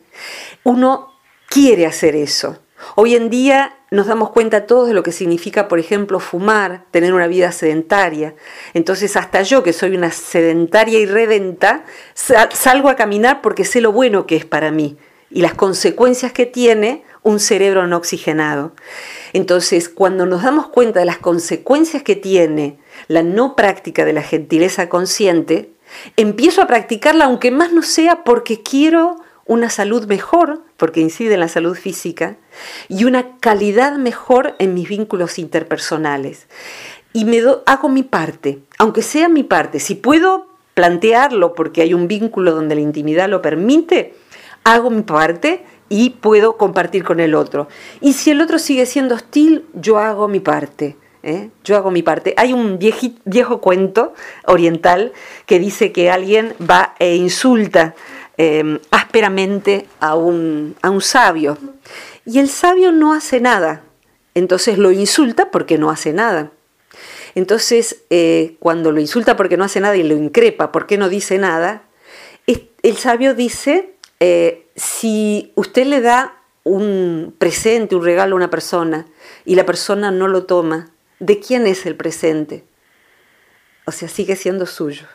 uno 0.65 1.13
quiere 1.49 1.87
hacer 1.87 2.15
eso. 2.15 2.59
Hoy 2.95 3.15
en 3.15 3.31
día 3.31 3.79
nos 3.91 4.07
damos 4.07 4.31
cuenta 4.31 4.67
todos 4.67 4.89
de 4.89 4.95
lo 4.95 5.03
que 5.03 5.13
significa, 5.13 5.69
por 5.69 5.79
ejemplo, 5.79 6.21
fumar, 6.21 6.85
tener 6.91 7.15
una 7.15 7.27
vida 7.27 7.53
sedentaria. 7.53 8.35
Entonces, 8.75 9.17
hasta 9.17 9.43
yo, 9.43 9.63
que 9.63 9.73
soy 9.73 9.97
una 9.97 10.11
sedentaria 10.11 10.99
y 10.99 11.07
redenta, 11.07 11.85
salgo 12.15 12.89
a 12.89 12.97
caminar 12.97 13.41
porque 13.41 13.65
sé 13.65 13.81
lo 13.81 13.93
bueno 13.93 14.27
que 14.27 14.37
es 14.37 14.45
para 14.45 14.71
mí 14.71 14.97
y 15.31 15.41
las 15.41 15.55
consecuencias 15.55 16.33
que 16.33 16.47
tiene 16.47 17.05
un 17.23 17.41
cerebro 17.41 17.87
no 17.87 17.97
oxigenado. 17.97 18.73
Entonces, 19.33 19.89
cuando 19.89 20.27
nos 20.27 20.43
damos 20.43 20.69
cuenta 20.69 21.01
de 21.01 21.07
las 21.07 21.19
consecuencias 21.19 22.03
que 22.03 22.17
tiene 22.17 22.79
la 23.09 23.23
no 23.23 23.57
práctica 23.57 24.05
de 24.05 24.13
la 24.13 24.23
gentileza 24.23 24.89
consciente, 24.89 25.71
empiezo 26.17 26.63
a 26.63 26.67
practicarla 26.67 27.27
aunque 27.27 27.51
más 27.51 27.73
no 27.73 27.83
sea 27.83 28.25
porque 28.25 28.63
quiero 28.63 29.17
una 29.47 29.71
salud 29.71 30.07
mejor, 30.07 30.63
porque 30.77 31.01
incide 31.01 31.35
en 31.35 31.41
la 31.41 31.49
salud 31.49 31.77
física, 31.77 32.37
y 32.89 33.05
una 33.05 33.39
calidad 33.39 33.97
mejor 33.97 34.57
en 34.59 34.75
mis 34.75 34.89
vínculos 34.89 35.39
interpersonales. 35.39 36.49
Y 37.13 37.25
me 37.25 37.41
hago 37.65 37.89
mi 37.89 38.03
parte, 38.03 38.59
aunque 38.79 39.03
sea 39.03 39.29
mi 39.29 39.45
parte. 39.45 39.79
Si 39.79 39.95
puedo 39.95 40.49
plantearlo 40.75 41.55
porque 41.55 41.81
hay 41.81 41.95
un 41.95 42.09
vínculo 42.09 42.53
donde 42.53 42.75
la 42.75 42.83
intimidad 42.83 43.29
lo 43.29 43.41
permite, 43.41 44.15
hago 44.65 44.91
mi 44.91 45.03
parte 45.03 45.65
y 45.89 46.11
puedo 46.11 46.57
compartir 46.57 47.05
con 47.05 47.21
el 47.21 47.35
otro. 47.35 47.69
Y 48.01 48.15
si 48.15 48.33
el 48.33 48.41
otro 48.41 48.59
sigue 48.59 48.85
siendo 48.85 49.15
hostil, 49.15 49.65
yo 49.73 49.99
hago 49.99 50.29
mi 50.29 50.41
parte. 50.41 50.97
¿Eh? 51.27 51.51
Yo 51.65 51.77
hago 51.77 51.91
mi 51.91 52.03
parte. 52.03 52.33
Hay 52.39 52.55
un 52.55 52.79
viejo 52.79 53.61
cuento 53.61 54.15
oriental 54.47 55.13
que 55.45 55.59
dice 55.59 55.93
que 55.93 56.11
alguien 56.11 56.55
va 56.61 56.95
e 56.99 57.17
insulta 57.17 57.95
Em, 58.39 58.81
ásperamente 58.91 59.87
a 59.99 60.15
un, 60.15 60.77
a 60.83 60.91
un 60.91 61.01
sabio. 61.01 61.57
Y 62.27 62.39
el 62.39 62.51
sabio 62.51 62.93
no 62.93 63.15
hace 63.15 63.41
nada. 63.41 63.83
Entonces 64.35 64.77
lo 64.77 64.93
insulta 64.93 65.51
porque 65.51 65.79
no 65.79 65.89
hace 65.89 66.13
nada. 66.13 66.53
Entonces, 67.35 68.03
eh, 68.11 68.57
cuando 68.59 68.93
lo 68.93 69.01
insulta 69.01 69.37
porque 69.37 69.57
no 69.57 69.65
hace 69.65 69.81
nada 69.81 69.97
y 69.97 70.03
lo 70.03 70.15
increpa 70.15 70.71
porque 70.71 70.99
no 70.99 71.09
dice 71.09 71.39
nada, 71.39 71.83
el 72.47 72.97
sabio 72.99 73.35
dice, 73.35 73.95
eh, 74.21 74.69
si 74.77 75.53
usted 75.57 75.87
le 75.87 76.01
da 76.01 76.37
un 76.63 77.35
presente, 77.37 77.97
un 77.97 78.05
regalo 78.05 78.35
a 78.35 78.37
una 78.37 78.51
persona 78.51 79.07
y 79.45 79.57
la 79.57 79.67
persona 79.67 80.13
no 80.13 80.29
lo 80.29 80.45
toma, 80.45 80.91
¿de 81.19 81.41
quién 81.41 81.67
es 81.67 81.87
el 81.87 81.97
presente? 81.97 82.65
O 83.87 83.93
sea, 83.93 84.09
sigue 84.09 84.37
siendo 84.37 84.67
suyo. 84.67 85.07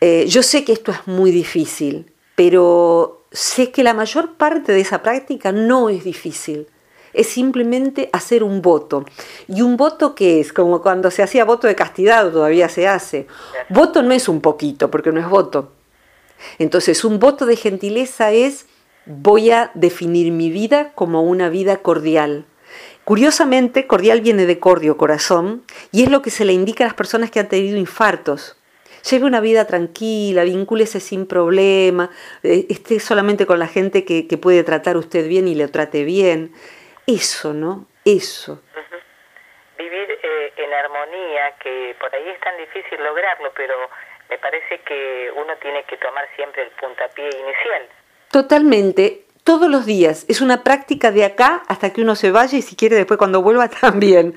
Eh, 0.00 0.26
yo 0.28 0.42
sé 0.42 0.64
que 0.64 0.72
esto 0.72 0.92
es 0.92 1.06
muy 1.06 1.30
difícil, 1.30 2.12
pero 2.34 3.26
sé 3.32 3.70
que 3.70 3.82
la 3.82 3.94
mayor 3.94 4.36
parte 4.36 4.72
de 4.72 4.80
esa 4.80 5.02
práctica 5.02 5.52
no 5.52 5.88
es 5.88 6.04
difícil. 6.04 6.68
Es 7.12 7.28
simplemente 7.28 8.10
hacer 8.12 8.42
un 8.42 8.62
voto. 8.62 9.04
¿Y 9.48 9.62
un 9.62 9.76
voto 9.76 10.14
qué 10.14 10.40
es? 10.40 10.52
Como 10.52 10.82
cuando 10.82 11.10
se 11.10 11.22
hacía 11.22 11.44
voto 11.44 11.66
de 11.66 11.74
castidad, 11.74 12.30
todavía 12.30 12.68
se 12.68 12.86
hace. 12.86 13.26
Voto 13.70 14.02
no 14.02 14.12
es 14.12 14.28
un 14.28 14.40
poquito, 14.40 14.90
porque 14.90 15.10
no 15.10 15.20
es 15.20 15.28
voto. 15.28 15.72
Entonces, 16.58 17.04
un 17.04 17.18
voto 17.18 17.46
de 17.46 17.56
gentileza 17.56 18.32
es 18.32 18.66
voy 19.06 19.50
a 19.50 19.70
definir 19.74 20.30
mi 20.32 20.50
vida 20.50 20.92
como 20.94 21.22
una 21.22 21.48
vida 21.48 21.78
cordial. 21.78 22.44
Curiosamente, 23.08 23.86
cordial 23.86 24.20
viene 24.20 24.44
de 24.44 24.60
cordio, 24.60 24.98
corazón, 24.98 25.64
y 25.92 26.02
es 26.02 26.10
lo 26.10 26.20
que 26.20 26.28
se 26.28 26.44
le 26.44 26.52
indica 26.52 26.84
a 26.84 26.88
las 26.88 26.94
personas 26.94 27.30
que 27.30 27.40
han 27.40 27.48
tenido 27.48 27.78
infartos 27.78 28.54
lleve 29.08 29.24
una 29.24 29.40
vida 29.40 29.66
tranquila, 29.66 30.44
vincúlese 30.44 31.00
sin 31.00 31.26
problema, 31.26 32.10
eh, 32.42 32.66
esté 32.68 33.00
solamente 33.00 33.46
con 33.46 33.58
la 33.58 33.66
gente 33.66 34.04
que, 34.04 34.26
puede 34.36 34.62
tratar 34.62 34.98
usted 34.98 35.26
bien 35.26 35.48
y 35.48 35.54
le 35.54 35.68
trate 35.68 36.04
bien. 36.04 36.52
Eso, 37.06 37.54
¿no? 37.54 37.86
Eso. 38.04 38.60
Vivir 39.78 40.10
eh, 40.22 40.52
en 40.58 40.74
armonía, 40.74 41.56
que 41.62 41.96
por 41.98 42.14
ahí 42.14 42.28
es 42.28 42.40
tan 42.40 42.58
difícil 42.58 43.02
lograrlo, 43.02 43.50
pero 43.56 43.88
me 44.28 44.36
parece 44.36 44.80
que 44.80 45.30
uno 45.34 45.56
tiene 45.62 45.84
que 45.84 45.96
tomar 45.96 46.28
siempre 46.36 46.64
el 46.64 46.70
puntapié 46.72 47.24
inicial. 47.24 47.88
Totalmente 48.30 49.27
todos 49.48 49.70
los 49.70 49.86
días. 49.86 50.26
Es 50.28 50.42
una 50.42 50.62
práctica 50.62 51.10
de 51.10 51.24
acá 51.24 51.62
hasta 51.68 51.88
que 51.88 52.02
uno 52.02 52.16
se 52.16 52.30
vaya 52.30 52.58
y 52.58 52.60
si 52.60 52.76
quiere 52.76 52.96
después 52.96 53.16
cuando 53.16 53.40
vuelva 53.40 53.68
también 53.80 54.34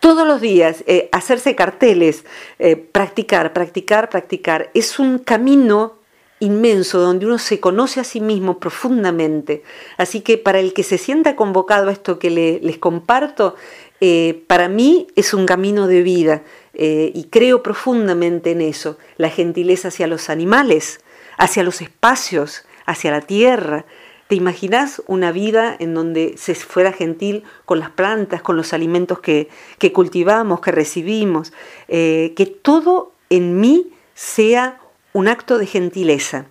todos 0.00 0.26
los 0.26 0.40
días, 0.40 0.82
eh, 0.88 1.08
hacerse 1.12 1.54
carteles, 1.54 2.24
eh, 2.58 2.74
practicar, 2.74 3.52
practicar, 3.52 4.08
practicar, 4.08 4.70
es 4.74 4.98
un 4.98 5.20
camino 5.20 5.98
inmenso 6.40 6.98
donde 6.98 7.26
uno 7.26 7.38
se 7.38 7.60
conoce 7.60 8.00
a 8.00 8.04
sí 8.04 8.20
mismo 8.20 8.58
profundamente. 8.58 9.62
Así 9.96 10.22
que 10.22 10.38
para 10.38 10.58
el 10.58 10.72
que 10.72 10.82
se 10.82 10.98
sienta 10.98 11.36
convocado 11.36 11.88
a 11.88 11.92
esto 11.92 12.18
que 12.18 12.58
les 12.60 12.78
comparto, 12.78 13.54
eh, 14.00 14.42
para 14.48 14.68
mí 14.68 15.06
es 15.14 15.34
un 15.34 15.46
camino 15.46 15.86
de 15.86 16.02
vida 16.02 16.42
y 16.74 17.28
creo 17.30 17.62
profundamente 17.62 18.52
en 18.52 18.60
eso, 18.60 18.98
la 19.18 19.30
gentileza 19.30 19.88
hacia 19.88 20.08
los 20.08 20.30
animales, 20.30 21.00
hacia 21.36 21.62
los 21.62 21.80
espacios, 21.80 22.64
hacia 22.86 23.10
la 23.10 23.20
tierra, 23.20 23.84
¿Te 24.28 24.34
imaginas 24.34 25.02
una 25.06 25.32
vida 25.32 25.74
en 25.78 25.94
donde 25.94 26.36
se 26.36 26.54
fuera 26.54 26.92
gentil 26.92 27.44
con 27.64 27.80
las 27.80 27.88
plantas, 27.88 28.42
con 28.42 28.58
los 28.58 28.74
alimentos 28.74 29.20
que, 29.20 29.48
cultivamos, 29.94 30.60
que 30.60 30.70
recibimos? 30.70 31.54
Eh, 31.88 32.34
que 32.36 32.44
todo 32.44 33.12
en 33.30 33.58
mí 33.58 33.90
sea 34.12 34.80
un 35.14 35.28
acto 35.28 35.56
de 35.56 35.64
gentileza, 35.64 36.44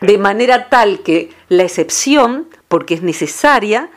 de 0.00 0.16
manera 0.16 0.68
tal 0.68 1.02
que 1.02 1.30
la 1.48 1.64
excepción, 1.64 2.48
porque 2.68 2.94
es 2.94 3.02
necesaria, 3.02 3.90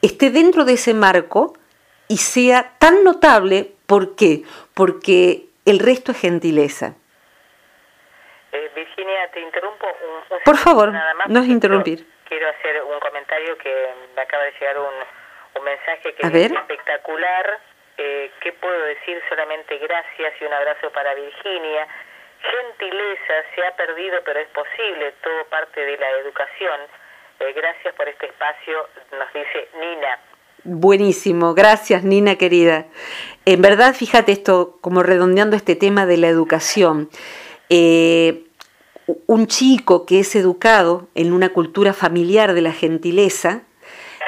esté 0.00 0.30
dentro 0.30 0.64
de 0.64 0.74
ese 0.74 0.94
marco 0.94 1.54
y 2.06 2.18
sea 2.18 2.74
tan 2.78 3.02
notable, 3.02 3.72
¿por 3.86 4.14
qué? 4.14 4.44
Porque 4.74 5.46
el 5.64 5.80
resto 5.80 6.12
es 6.12 6.18
gentileza. 6.18 6.94
Eh, 8.52 8.70
Virginia, 8.76 9.28
te 9.34 9.40
interrumpo 9.40 9.86
un, 9.86 10.38
Por 10.44 10.56
favor, 10.56 10.92
no 11.26 11.40
es 11.40 11.48
interrumpir 11.48 12.06
quiero 12.30 12.48
hacer 12.48 12.82
un 12.84 12.98
comentario 13.00 13.58
que 13.58 13.74
me 14.14 14.22
acaba 14.22 14.44
de 14.44 14.52
llegar 14.52 14.78
un, 14.78 14.94
un 15.58 15.64
mensaje 15.64 16.14
que 16.14 16.26
es 16.26 16.52
espectacular. 16.52 17.58
Eh, 17.98 18.30
¿Qué 18.40 18.52
puedo 18.52 18.80
decir? 18.84 19.20
Solamente 19.28 19.76
gracias 19.76 20.32
y 20.40 20.44
un 20.44 20.52
abrazo 20.54 20.90
para 20.92 21.12
Virginia. 21.14 21.86
Gentileza 22.40 23.34
se 23.54 23.66
ha 23.66 23.76
perdido, 23.76 24.22
pero 24.24 24.40
es 24.40 24.48
posible, 24.48 25.12
todo 25.22 25.44
parte 25.50 25.80
de 25.84 25.98
la 25.98 26.08
educación. 26.22 26.80
Eh, 27.40 27.52
gracias 27.52 27.94
por 27.94 28.08
este 28.08 28.26
espacio, 28.26 28.88
nos 29.12 29.32
dice 29.34 29.68
Nina. 29.78 30.18
Buenísimo, 30.62 31.52
gracias 31.54 32.04
Nina 32.04 32.36
querida. 32.36 32.86
En 33.44 33.60
verdad, 33.60 33.94
fíjate 33.94 34.32
esto, 34.32 34.78
como 34.80 35.02
redondeando 35.02 35.56
este 35.56 35.74
tema 35.74 36.06
de 36.06 36.16
la 36.16 36.28
educación. 36.28 37.10
Eh, 37.68 38.44
un 39.26 39.46
chico 39.46 40.06
que 40.06 40.20
es 40.20 40.34
educado 40.36 41.08
en 41.14 41.32
una 41.32 41.50
cultura 41.50 41.92
familiar 41.92 42.54
de 42.54 42.62
la 42.62 42.72
gentileza, 42.72 43.62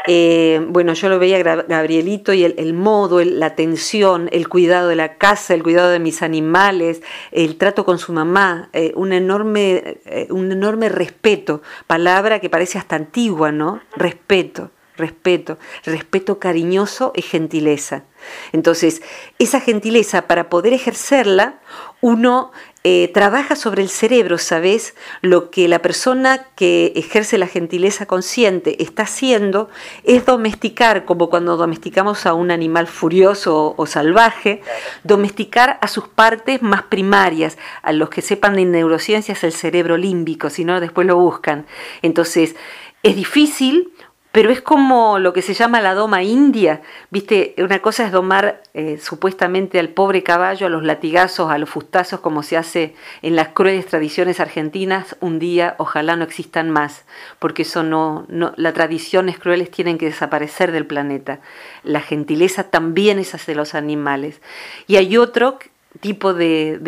eh, 0.06 0.60
bueno, 0.68 0.94
yo 0.94 1.08
lo 1.08 1.18
veía 1.18 1.42
Gabrielito 1.42 2.32
y 2.32 2.44
el, 2.44 2.74
modo, 2.74 3.22
la 3.22 3.46
atención, 3.46 4.28
el 4.32 4.48
cuidado 4.48 4.88
de 4.88 4.96
la 4.96 5.16
casa, 5.16 5.54
el 5.54 5.62
cuidado 5.62 5.90
de 5.90 6.00
mis 6.00 6.22
animales, 6.22 7.02
el 7.30 7.56
trato 7.56 7.84
con 7.84 7.98
su 7.98 8.12
mamá, 8.12 8.68
eh, 8.72 8.92
un, 8.96 9.12
enorme, 9.12 10.00
eh, 10.06 10.26
un 10.30 10.50
enorme 10.50 10.88
respeto, 10.88 11.62
palabra 11.86 12.40
que 12.40 12.50
parece 12.50 12.78
hasta 12.78 12.96
antigua, 12.96 13.52
¿no? 13.52 13.80
Respeto, 13.94 14.70
respeto, 15.02 15.58
respeto 15.84 16.38
cariñoso 16.38 17.12
y 17.14 17.20
gentileza. 17.20 18.04
Entonces, 18.52 19.02
esa 19.38 19.60
gentileza, 19.60 20.22
para 20.22 20.48
poder 20.48 20.72
ejercerla, 20.72 21.60
uno 22.00 22.50
eh, 22.84 23.12
trabaja 23.14 23.54
sobre 23.54 23.82
el 23.82 23.88
cerebro, 23.88 24.38
¿sabes? 24.38 24.96
Lo 25.20 25.50
que 25.50 25.68
la 25.68 25.80
persona 25.80 26.46
que 26.56 26.92
ejerce 26.96 27.38
la 27.38 27.46
gentileza 27.46 28.06
consciente 28.06 28.82
está 28.82 29.04
haciendo 29.04 29.68
es 30.02 30.26
domesticar, 30.26 31.04
como 31.04 31.30
cuando 31.30 31.56
domesticamos 31.56 32.26
a 32.26 32.34
un 32.34 32.50
animal 32.50 32.88
furioso 32.88 33.74
o, 33.76 33.86
salvaje, 33.86 34.62
domesticar 35.04 35.78
a 35.80 35.86
sus 35.86 36.08
partes 36.08 36.60
más 36.60 36.82
primarias, 36.82 37.56
a 37.82 37.92
los 37.92 38.08
que 38.08 38.20
sepan 38.20 38.56
de 38.56 38.64
neurociencias 38.64 39.44
el 39.44 39.52
cerebro 39.52 39.96
límbico, 39.96 40.50
si 40.50 40.64
no 40.64 40.80
después 40.80 41.06
lo 41.06 41.16
buscan. 41.16 41.66
Entonces, 42.02 42.56
es 43.04 43.14
difícil 43.14 43.91
pero 44.32 44.50
es 44.50 44.62
como 44.62 45.18
lo 45.18 45.34
que 45.34 45.42
se 45.42 45.52
llama 45.52 45.82
la 45.82 45.94
doma 45.94 46.22
india, 46.22 46.80
viste, 47.10 47.54
una 47.58 47.80
cosa 47.80 48.06
es 48.06 48.12
domar 48.12 48.62
eh, 48.72 48.98
supuestamente 49.00 49.78
al 49.78 49.90
pobre 49.90 50.22
caballo, 50.22 50.66
a 50.66 50.70
los 50.70 50.82
latigazos, 50.82 51.50
a 51.50 51.58
los 51.58 51.68
fustazos, 51.68 52.20
como 52.20 52.42
se 52.42 52.56
hace 52.56 52.94
en 53.20 53.36
las 53.36 53.48
crueles 53.48 53.86
tradiciones 53.86 54.40
argentinas, 54.40 55.16
un 55.20 55.38
día 55.38 55.74
ojalá 55.78 56.16
no 56.16 56.24
existan 56.24 56.70
más, 56.70 57.04
porque 57.38 57.62
eso 57.62 57.82
no, 57.82 58.26
las 58.56 58.72
tradiciones 58.72 59.38
crueles 59.38 59.70
tienen 59.70 59.98
que 59.98 60.06
desaparecer 60.06 60.72
del 60.72 60.86
planeta. 60.86 61.40
La 61.84 62.00
gentileza 62.00 62.64
también 62.64 63.18
es 63.18 63.34
hacia 63.34 63.54
los 63.54 63.74
animales. 63.74 64.40
Y 64.86 64.96
hay 64.96 65.18
otro 65.18 65.58
tipo 66.00 66.32
de, 66.32 66.78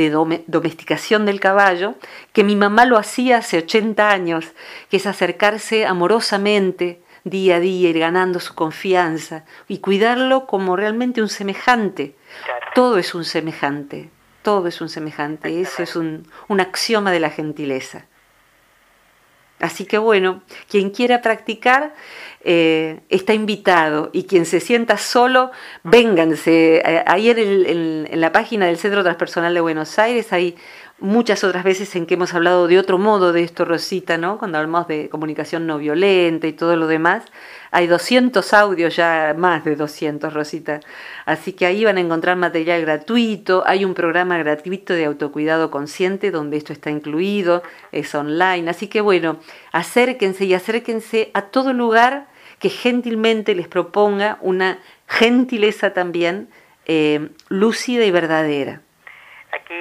domesticación 0.46 1.26
del 1.26 1.40
caballo, 1.40 1.94
que 2.33 2.44
mi 2.44 2.57
mamá 2.57 2.87
lo 2.87 2.96
hacía 2.96 3.38
hace 3.38 3.59
80 3.59 4.09
años, 4.09 4.46
que 4.88 4.96
es 4.96 5.07
acercarse 5.07 5.85
amorosamente, 5.87 7.00
día 7.24 7.56
a 7.56 7.60
día, 7.60 7.90
ir 7.90 7.98
ganando 7.98 8.38
su 8.38 8.54
confianza 8.54 9.44
y 9.66 9.78
cuidarlo 9.78 10.46
como 10.46 10.76
realmente 10.76 11.22
un 11.22 11.28
semejante. 11.28 12.14
Todo 12.74 12.98
es 12.98 13.14
un 13.14 13.24
semejante, 13.24 14.10
todo 14.42 14.68
es 14.68 14.80
un 14.80 14.88
semejante, 14.88 15.60
eso 15.60 15.82
es 15.82 15.96
un, 15.96 16.28
un 16.48 16.60
axioma 16.60 17.10
de 17.10 17.20
la 17.20 17.30
gentileza. 17.30 18.06
Así 19.60 19.87
que 19.87 19.98
bueno, 19.98 20.42
quien 20.68 20.90
quiera 20.90 21.22
practicar 21.22 21.94
eh, 22.42 23.00
está 23.08 23.32
invitado 23.32 24.10
y 24.12 24.24
quien 24.24 24.44
se 24.44 24.60
sienta 24.60 24.98
solo, 24.98 25.52
vénganse. 25.84 26.82
Eh, 26.84 27.04
ayer 27.06 27.38
en, 27.38 28.06
en, 28.10 28.20
la 28.20 28.32
página 28.32 28.66
del 28.66 28.76
Centro 28.76 29.02
Transpersonal 29.02 29.54
de 29.54 29.60
Buenos 29.60 29.98
Aires 29.98 30.32
hay 30.32 30.56
muchas 30.98 31.44
otras 31.44 31.64
veces 31.64 31.94
en 31.96 32.07
que 32.07 32.14
hemos 32.14 32.35
hablado 32.35 32.66
de 32.68 32.78
otro 32.78 32.98
modo 32.98 33.33
de 33.33 33.42
esto, 33.42 33.64
Rosita, 33.64 34.16
¿no? 34.16 34.38
Cuando 34.38 34.59
hablamos 34.59 34.87
de 34.88 35.09
comunicación 35.09 35.66
no 35.66 35.78
violenta 35.78 36.46
y 36.46 36.52
todo 36.52 36.76
lo 36.76 36.87
demás. 36.87 37.24
Hay 37.70 37.87
200 37.88 38.54
audios, 38.54 38.94
ya 38.94 39.35
más 39.37 39.64
de 39.64 39.74
200, 39.74 40.33
Rosita. 40.33 40.80
Así 41.26 41.52
que 41.52 41.66
ahí 41.66 41.85
van 41.85 41.96
a 41.96 42.00
encontrar 42.00 42.37
material 42.37 42.83
gratuito. 42.83 43.64
Hay 43.66 43.85
un 43.85 43.94
programa 43.94 44.38
gratuito 44.38 44.94
de 44.94 45.04
autocuidado 45.04 45.70
consciente 45.70 46.30
donde 46.30 46.57
esto 46.57 46.72
está 46.72 46.90
incluido, 46.90 47.62
es 47.90 48.14
online. 48.14 48.70
Así 48.70 48.87
que 48.87 49.00
bueno, 49.00 49.40
acérquense 49.72 50.44
y 50.44 50.54
acérquense 50.54 51.30
a 51.35 51.42
todo 51.42 51.72
lugar 51.72 52.28
que 52.61 52.70
gentilmente 52.70 53.54
les 53.54 53.68
proponga 53.68 54.38
una 54.40 54.78
gentileza 55.09 55.92
también 55.92 56.48
eh, 56.87 57.28
lúcida 57.48 58.04
y 58.04 58.11
verdadera. 58.11 58.80
Aquí 59.52 59.74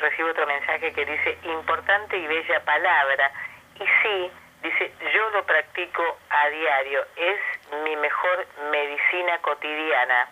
recibo 0.00 0.32
que 0.78 1.04
dice, 1.04 1.38
importante 1.44 2.16
y 2.16 2.26
bella 2.26 2.64
palabra. 2.64 3.32
Y 3.76 3.84
sí, 4.02 4.30
dice, 4.62 4.92
yo 5.12 5.30
lo 5.30 5.44
practico 5.44 6.02
a 6.28 6.48
diario, 6.48 7.00
es 7.16 7.82
mi 7.84 7.96
mejor 7.96 8.46
medicina 8.70 9.38
cotidiana. 9.42 10.28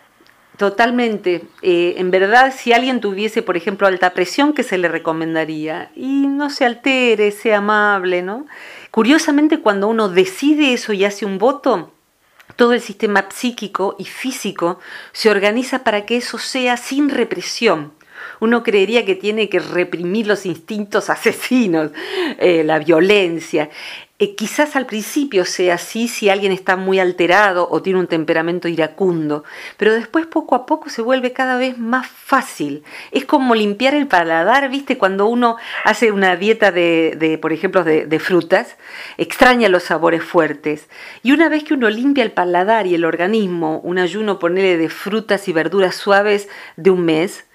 Totalmente. 0.57 1.43
Eh, 1.61 1.95
en 1.97 2.11
verdad, 2.11 2.53
si 2.53 2.73
alguien 2.73 2.99
tuviese, 2.99 3.41
por 3.41 3.55
ejemplo, 3.55 3.87
alta 3.87 4.11
presión, 4.11 4.53
¿qué 4.53 4.63
se 4.63 4.77
le 4.77 4.89
recomendaría? 4.89 5.89
Y 5.95 6.27
no 6.27 6.49
se 6.49 6.65
altere, 6.65 7.31
sea 7.31 7.59
amable, 7.59 8.21
¿no? 8.21 8.45
Curiosamente, 8.91 9.61
cuando 9.61 9.87
uno 9.87 10.09
decide 10.09 10.73
eso 10.73 10.91
y 10.91 11.05
hace 11.05 11.25
un 11.25 11.37
voto, 11.37 11.93
todo 12.57 12.73
el 12.73 12.81
sistema 12.81 13.25
psíquico 13.29 13.95
y 13.97 14.05
físico 14.05 14.79
se 15.13 15.29
organiza 15.29 15.85
para 15.85 16.05
que 16.05 16.17
eso 16.17 16.37
sea 16.37 16.75
sin 16.75 17.09
represión 17.09 17.93
uno 18.39 18.63
creería 18.63 19.05
que 19.05 19.15
tiene 19.15 19.49
que 19.49 19.59
reprimir 19.59 20.27
los 20.27 20.45
instintos 20.45 21.09
asesinos, 21.09 21.91
eh, 22.37 22.63
la 22.63 22.79
violencia. 22.79 23.69
Eh, 24.21 24.35
quizás 24.35 24.75
al 24.75 24.85
principio 24.85 25.45
sea 25.45 25.75
así 25.75 26.09
si 26.09 26.27
alguien 26.29 26.51
está 26.51 26.75
muy 26.75 26.99
alterado 26.99 27.69
o 27.71 27.81
tiene 27.81 27.99
un 27.99 28.07
temperamento 28.07 28.67
iracundo, 28.67 29.45
pero 29.77 29.93
después 29.93 30.25
poco 30.25 30.55
a 30.55 30.65
poco 30.65 30.89
se 30.89 31.01
vuelve 31.01 31.31
cada 31.31 31.57
vez 31.57 31.77
más 31.77 32.05
fácil. 32.05 32.83
Es 33.11 33.23
como 33.23 33.55
limpiar 33.55 33.93
el 33.95 34.07
paladar, 34.07 34.69
¿viste? 34.69 34.97
Cuando 34.97 35.25
uno 35.27 35.55
hace 35.85 36.11
una 36.11 36.35
dieta 36.35 36.73
de, 36.73 37.39
por 37.41 37.53
ejemplo, 37.53 37.85
de, 37.85 38.07
de, 38.07 38.19
frutas, 38.19 38.75
extraña 39.17 39.69
los 39.69 39.83
sabores 39.83 40.21
fuertes. 40.21 40.89
Y 41.23 41.31
una 41.31 41.47
vez 41.47 41.63
que 41.63 41.75
uno 41.75 41.89
limpia 41.89 42.25
el 42.25 42.33
paladar 42.33 42.87
y 42.87 42.95
el 42.95 43.05
organismo, 43.05 43.79
un 43.85 43.99
ayuno, 43.99 44.37
ponele 44.37 44.75
de 44.75 44.89
frutas 44.89 45.47
y 45.47 45.53
verduras 45.53 45.95
suaves 45.95 46.49
de 46.75 46.89
un 46.91 47.05
mes, 47.05 47.45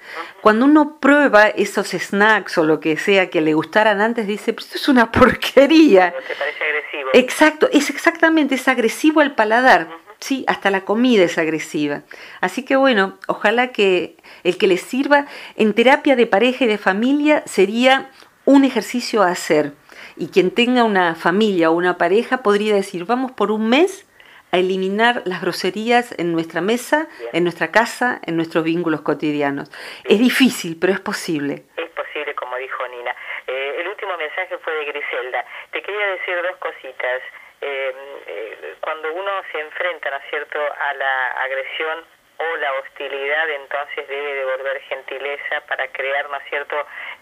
cuando 0.40 0.66
uno 0.66 0.98
prueba 1.00 1.48
esos 1.48 1.88
snacks 1.88 2.58
o 2.58 2.64
lo 2.64 2.80
que 2.80 2.96
sea 2.96 3.30
que 3.30 3.40
le 3.40 3.54
gustaran 3.54 4.00
antes, 4.00 4.26
dice, 4.26 4.52
pero 4.52 4.64
esto 4.64 4.78
es 4.78 4.88
una 4.88 5.10
porquería. 5.12 6.12
¿Te 6.12 6.34
parece 6.34 6.64
agresivo? 6.64 7.10
Exacto, 7.14 7.68
es 7.72 7.90
exactamente, 7.90 8.54
es 8.54 8.68
agresivo 8.68 9.20
al 9.20 9.34
paladar. 9.34 9.88
Sí, 10.20 10.44
hasta 10.46 10.70
la 10.70 10.86
comida 10.86 11.24
es 11.24 11.36
agresiva. 11.36 12.02
Así 12.40 12.62
que 12.62 12.76
bueno, 12.76 13.18
ojalá 13.26 13.72
que 13.72 14.16
el 14.42 14.56
que 14.56 14.66
les 14.66 14.80
sirva 14.80 15.26
en 15.56 15.74
terapia 15.74 16.16
de 16.16 16.26
pareja 16.26 16.64
y 16.64 16.68
de 16.68 16.78
familia 16.78 17.42
sería 17.46 18.10
un 18.44 18.64
ejercicio 18.64 19.22
a 19.22 19.28
hacer. 19.28 19.74
Y 20.16 20.28
quien 20.28 20.50
tenga 20.50 20.84
una 20.84 21.14
familia 21.14 21.70
o 21.70 21.74
una 21.74 21.98
pareja 21.98 22.42
podría 22.42 22.74
decir, 22.74 23.04
vamos 23.04 23.32
por 23.32 23.50
un 23.50 23.68
mes 23.68 24.06
a 24.54 24.58
eliminar 24.58 25.22
las 25.24 25.42
groserías 25.42 26.16
en 26.16 26.30
nuestra 26.30 26.60
mesa, 26.60 27.08
en 27.32 27.42
nuestra 27.42 27.72
casa, 27.72 28.20
en 28.24 28.36
nuestros 28.36 28.62
vínculos 28.62 29.00
cotidianos. 29.00 29.66
Es 30.04 30.20
difícil, 30.20 30.78
pero 30.80 30.92
es 30.92 31.00
posible. 31.00 31.64
Es 31.76 31.90
posible, 31.90 32.32
como 32.36 32.54
dijo 32.58 32.86
Nina. 32.86 33.10
Eh, 33.48 33.76
el 33.80 33.88
último 33.88 34.16
mensaje 34.16 34.56
fue 34.58 34.72
de 34.74 34.84
Griselda. 34.84 35.44
Te 35.72 35.82
quería 35.82 36.06
decir 36.06 36.36
dos 36.40 36.56
cositas. 36.58 37.20
Eh, 37.60 37.94
eh, 38.28 38.74
cuando 38.80 39.12
uno 39.12 39.32
se 39.50 39.58
enfrenta, 39.58 40.10
¿no 40.10 40.16
es 40.18 40.30
cierto?, 40.30 40.60
a 40.60 40.94
la 40.94 41.30
agresión 41.42 42.04
o 42.38 42.56
la 42.58 42.72
hostilidad, 42.74 43.50
entonces 43.50 44.06
debe 44.06 44.34
devolver 44.34 44.80
gentileza 44.82 45.62
para 45.66 45.88
crear, 45.88 46.30
¿no 46.30 46.36
es 46.36 46.44
cierto?, 46.48 46.76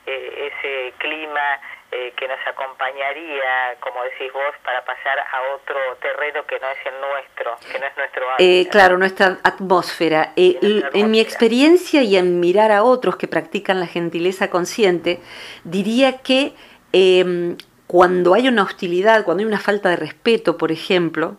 ese 0.05 0.93
clima 0.99 1.61
eh, 1.95 2.15
que 2.17 2.27
nos 2.27 2.39
acompañaría, 2.47 3.77
como 3.81 4.03
decís 4.05 4.33
vos, 4.33 4.55
para 4.65 4.83
pasar 4.83 5.19
a 5.19 5.55
otro 5.55 5.77
terreno 6.01 6.43
que 6.47 6.59
no 6.59 6.71
es 6.71 6.79
el 6.87 6.99
nuestro, 6.99 7.71
que 7.71 7.79
no 7.79 7.87
es 7.87 7.97
nuestro 7.99 8.23
eh, 8.39 8.67
claro, 8.71 8.97
nuestra 8.97 9.39
atmósfera. 9.43 10.33
Eh, 10.37 10.59
en 10.95 11.11
mi 11.11 11.21
experiencia 11.21 12.03
y 12.03 12.17
en 12.17 12.41
mirar 12.41 12.73
a 12.73 12.83
otros 12.83 13.17
que 13.17 13.29
practican 13.29 13.79
la 13.79 13.87
gentileza 13.87 14.49
consciente, 14.49 15.21
diría 15.65 16.23
que 16.23 16.55
em, 16.95 17.59
cuando 17.87 18.33
hay 18.33 18.49
una 18.49 18.63
hostilidad, 18.63 19.27
cuando 19.27 19.43
hay 19.43 19.47
una 19.47 19.61
falta 19.61 19.91
de 19.91 19.97
respeto, 19.97 20.57
por 20.57 20.73
ejemplo, 20.73 21.37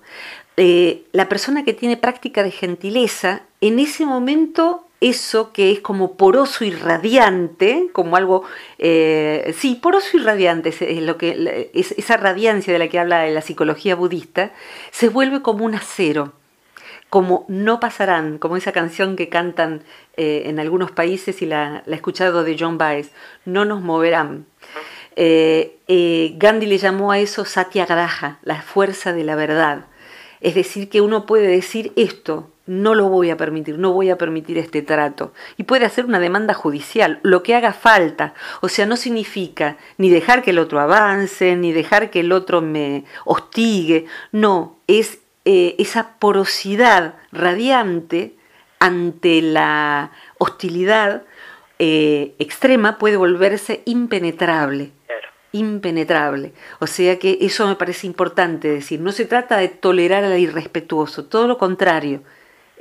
la 0.56 1.30
persona 1.30 1.64
que 1.64 1.74
tiene 1.74 1.98
práctica 1.98 2.44
de 2.44 2.52
gentileza, 2.52 3.42
en 3.60 3.80
ese 3.80 4.06
momento 4.06 4.83
eso 5.04 5.52
que 5.52 5.72
es 5.72 5.82
como 5.82 6.16
poroso 6.16 6.64
y 6.64 6.72
radiante, 6.72 7.90
como 7.92 8.16
algo, 8.16 8.44
eh, 8.80 9.54
sí, 9.58 9.76
poroso 9.76 10.18
y 10.18 10.22
radiante, 10.22 10.70
es 11.74 11.92
esa 11.92 12.18
radiancia 12.18 12.72
de 12.72 12.80
la 12.80 12.88
que 12.88 13.00
habla 13.00 13.28
la 13.28 13.42
psicología 13.42 13.96
budista, 13.96 14.52
se 14.92 15.10
vuelve 15.10 15.42
como 15.42 15.66
un 15.66 15.76
acero, 15.76 16.32
como 17.10 17.46
no 17.50 17.82
pasarán, 17.82 18.38
como 18.38 18.56
esa 18.56 18.72
canción 18.72 19.18
que 19.18 19.28
cantan 19.28 19.84
eh, 20.16 20.44
en 20.46 20.60
algunos 20.60 20.92
países 20.92 21.42
y 21.42 21.48
la, 21.48 21.84
he 21.86 21.94
escuchado 21.94 22.46
de 22.46 22.56
John 22.58 22.78
Baez, 22.78 23.12
no 23.44 23.66
nos 23.66 23.82
moverán. 23.82 24.46
Eh, 25.18 26.34
Gandhi 26.38 26.66
le 26.66 26.78
llamó 26.78 27.12
a 27.12 27.20
eso 27.20 27.44
satyagraha, 27.44 28.40
la 28.42 28.62
fuerza 28.62 29.12
de 29.12 29.26
la 29.26 29.36
verdad. 29.36 29.86
Es 30.40 30.56
decir, 30.56 30.90
que 30.90 31.02
uno 31.02 31.26
puede 31.26 31.48
decir 31.48 31.92
esto, 31.98 32.53
no 32.66 32.96
lo 32.96 33.10
voy 33.10 33.30
a 33.30 33.38
permitir, 33.38 33.78
no 33.78 33.92
voy 33.92 34.10
a 34.10 34.18
permitir 34.18 34.58
este 34.58 34.82
trato. 34.82 35.34
Y 35.58 35.64
puede 35.64 35.86
hacer 35.86 36.06
una 36.06 36.20
demanda 36.20 36.54
judicial, 36.54 37.20
lo 37.24 37.44
que 37.44 37.56
haga 37.56 37.74
falta. 37.74 38.34
O 38.62 38.70
sea, 38.70 38.86
no 38.86 38.96
significa 38.96 39.78
ni 39.98 40.10
dejar 40.10 40.44
que 40.44 40.52
el 40.52 40.60
otro 40.60 40.80
avance, 40.80 41.56
ni 41.56 41.74
dejar 41.74 42.10
que 42.10 42.22
el 42.22 42.32
otro 42.32 42.62
me 42.62 43.04
hostigue. 43.26 44.06
No, 44.32 44.78
es 44.88 45.20
eh, 45.46 45.76
esa 45.78 46.16
porosidad 46.20 47.16
radiante 47.32 48.36
ante 48.80 49.42
la 49.42 50.12
hostilidad 50.38 51.24
eh, 51.80 52.34
extrema 52.40 52.98
puede 52.98 53.18
volverse 53.18 53.82
impenetrable 53.86 54.92
impenetrable. 55.54 56.52
O 56.80 56.88
sea 56.88 57.20
que 57.20 57.38
eso 57.42 57.68
me 57.68 57.76
parece 57.76 58.08
importante 58.08 58.68
decir. 58.68 59.00
No 59.00 59.12
se 59.12 59.26
trata 59.26 59.58
de 59.58 59.70
tolerar 59.70 60.24
al 60.24 60.40
irrespetuoso, 60.40 61.26
todo 61.26 61.48
lo 61.48 61.58
contrario. 61.58 62.24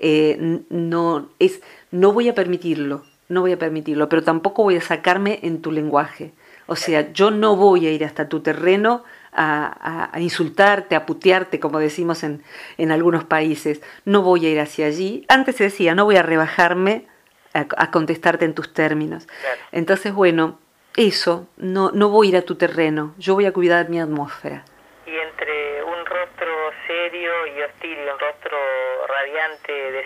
Eh, 0.02 0.60
no, 0.68 1.30
es, 1.38 1.62
no 1.92 2.12
voy 2.12 2.28
a 2.28 2.34
permitirlo, 2.34 3.04
no 3.28 3.40
voy 3.40 3.52
a 3.52 3.58
permitirlo, 3.58 4.08
pero 4.08 4.22
tampoco 4.22 4.64
voy 4.64 4.76
a 4.76 4.80
sacarme 4.80 5.38
en 5.42 5.62
tu 5.62 5.72
lenguaje. 5.72 6.32
O 6.66 6.76
sea, 6.76 7.12
yo 7.12 7.30
no 7.30 7.56
voy 7.56 7.86
a 7.86 7.92
ir 7.92 8.04
hasta 8.04 8.28
tu 8.28 8.40
terreno 8.40 9.04
a, 9.32 10.10
insultarte, 10.18 10.94
a 10.94 11.06
putearte, 11.06 11.58
como 11.60 11.78
decimos 11.78 12.22
en, 12.22 12.42
en, 12.78 12.90
algunos 12.90 13.24
países. 13.24 13.80
No 14.04 14.22
voy 14.22 14.46
a 14.46 14.50
ir 14.50 14.60
hacia 14.60 14.86
allí. 14.86 15.24
Antes 15.28 15.56
se 15.56 15.64
decía, 15.64 15.94
no 15.94 16.04
voy 16.04 16.16
a 16.16 16.22
rebajarme 16.22 17.06
a, 17.54 17.90
contestarte 17.90 18.44
en 18.44 18.54
tus 18.54 18.72
términos. 18.72 19.28
Entonces, 19.70 20.12
bueno, 20.12 20.58
eso, 20.96 21.48
no, 21.56 21.90
no 21.92 22.08
voy 22.08 22.28
a 22.28 22.30
ir 22.30 22.36
a 22.36 22.42
tu 22.42 22.56
terreno, 22.56 23.14
yo 23.18 23.34
voy 23.34 23.46
a 23.46 23.52
cuidar 23.52 23.88
mi 23.88 24.00
atmósfera. 24.00 24.64
Y 25.06 25.14
entre 25.14 25.82
un 25.84 26.04
rostro 26.06 26.48
serio 26.86 27.46
y 27.46 27.62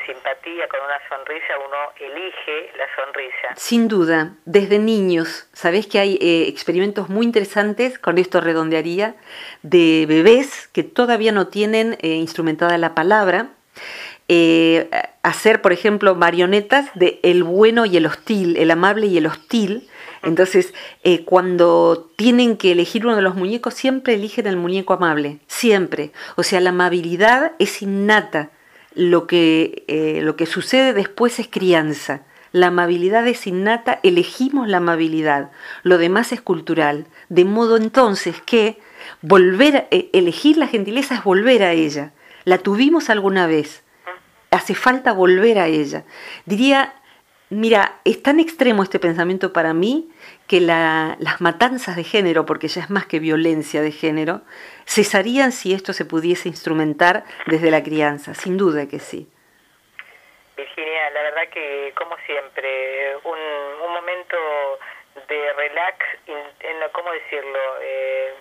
simpatía, 0.07 0.69
con 0.69 0.81
una 0.81 0.99
sonrisa, 1.09 1.55
uno 1.59 1.77
elige 1.99 2.71
la 2.79 2.87
sonrisa. 2.95 3.49
Sin 3.57 3.89
duda, 3.89 4.33
desde 4.45 4.79
niños, 4.79 5.49
sabés 5.53 5.87
que 5.87 5.99
hay 5.99 6.19
eh, 6.21 6.47
experimentos 6.49 7.09
muy 7.09 7.27
interesantes, 7.27 7.99
con 7.99 8.19
esto 8.19 8.41
redondearía, 8.41 9.17
de 9.63 10.07
bebés 10.09 10.69
que 10.69 10.85
todavía 10.85 11.33
no 11.33 11.49
tienen 11.49 11.99
eh, 12.01 12.09
instrumentada 12.09 12.79
la 12.79 12.95
palabra, 12.95 13.49
eh, 14.29 14.89
hacer, 15.23 15.61
por 15.61 15.73
ejemplo, 15.73 16.15
marionetas 16.15 16.91
de 16.95 17.21
el 17.23 17.45
bueno 17.45 17.85
y 17.85 17.97
el 17.97 18.07
hostil, 18.07 18.57
el 18.57 18.71
amable 18.71 19.07
y 19.07 19.19
el 19.19 19.27
hostil. 19.27 19.89
Entonces, 20.23 20.75
cuando 21.25 22.11
tienen 22.17 22.57
que 22.57 22.73
elegir 22.73 23.07
uno 23.07 23.15
de 23.15 23.23
los 23.23 23.37
muñecos, 23.37 23.75
siempre 23.75 24.15
eligen 24.15 24.49
el 24.49 24.57
muñeco 24.57 24.95
amable, 24.95 25.39
siempre. 25.47 26.11
O 26.35 26.43
sea, 26.43 26.59
la 26.61 26.71
amabilidad 26.71 27.53
es 27.61 27.81
innata. 27.81 28.51
Lo 28.97 29.29
que, 29.29 29.85
eh, 29.87 30.21
lo 30.23 30.35
que 30.35 30.47
sucede 30.47 30.93
después 30.93 31.39
es 31.39 31.47
crianza. 31.47 32.23
La 32.51 32.69
amabilidad 32.69 33.27
es 33.29 33.47
innata, 33.47 34.01
elegimos 34.03 34.67
la 34.67 34.79
amabilidad. 34.79 35.53
Lo 35.85 35.99
demás 35.99 36.33
es 36.33 36.41
cultural. 36.41 37.07
De 37.29 37.45
modo 37.45 37.77
entonces 37.77 38.41
que 38.45 38.81
volver, 39.23 39.77
a, 39.77 39.87
elegir 39.91 40.57
la 40.57 40.67
gentileza 40.67 41.15
es 41.15 41.23
volver 41.23 41.63
a 41.63 41.73
ella. 41.73 42.13
La 42.45 42.59
tuvimos 42.59 43.11
alguna 43.11 43.47
vez 43.47 43.85
hace 44.51 44.75
falta 44.75 45.13
volver 45.13 45.59
a 45.59 45.67
ella. 45.69 46.05
Diría, 46.45 46.95
mira, 47.51 48.01
es 48.05 48.23
tan 48.23 48.41
extremo 48.41 48.83
este 48.83 48.99
pensamiento 48.99 49.53
para 49.53 49.75
mí 49.75 50.09
que 50.49 50.61
las 50.61 51.41
matanzas 51.41 51.97
de 51.97 52.05
género, 52.05 52.47
porque 52.47 52.69
ya 52.69 52.83
es 52.83 52.91
más 52.91 53.07
que 53.07 53.19
violencia 53.19 53.83
de 53.83 53.93
género, 53.93 54.43
cesarían 54.87 55.53
si 55.53 55.73
esto 55.73 55.93
se 55.93 56.05
pudiese 56.05 56.49
instrumentar 56.49 57.25
desde 57.47 57.71
la 57.71 57.83
crianza, 57.83 58.35
sin 58.35 58.57
duda 58.57 58.89
que 58.89 58.99
sí. 58.99 59.29
Virginia, 60.57 61.11
la 61.11 61.23
verdad 61.23 61.49
que 61.53 61.93
como 61.97 62.17
siempre, 62.27 63.17
un, 63.25 63.39
momento 63.97 64.37
de 65.29 65.53
relax, 65.55 65.97
¿cómo 66.93 67.11
decirlo? 67.11 67.59
Eh, 67.81 68.35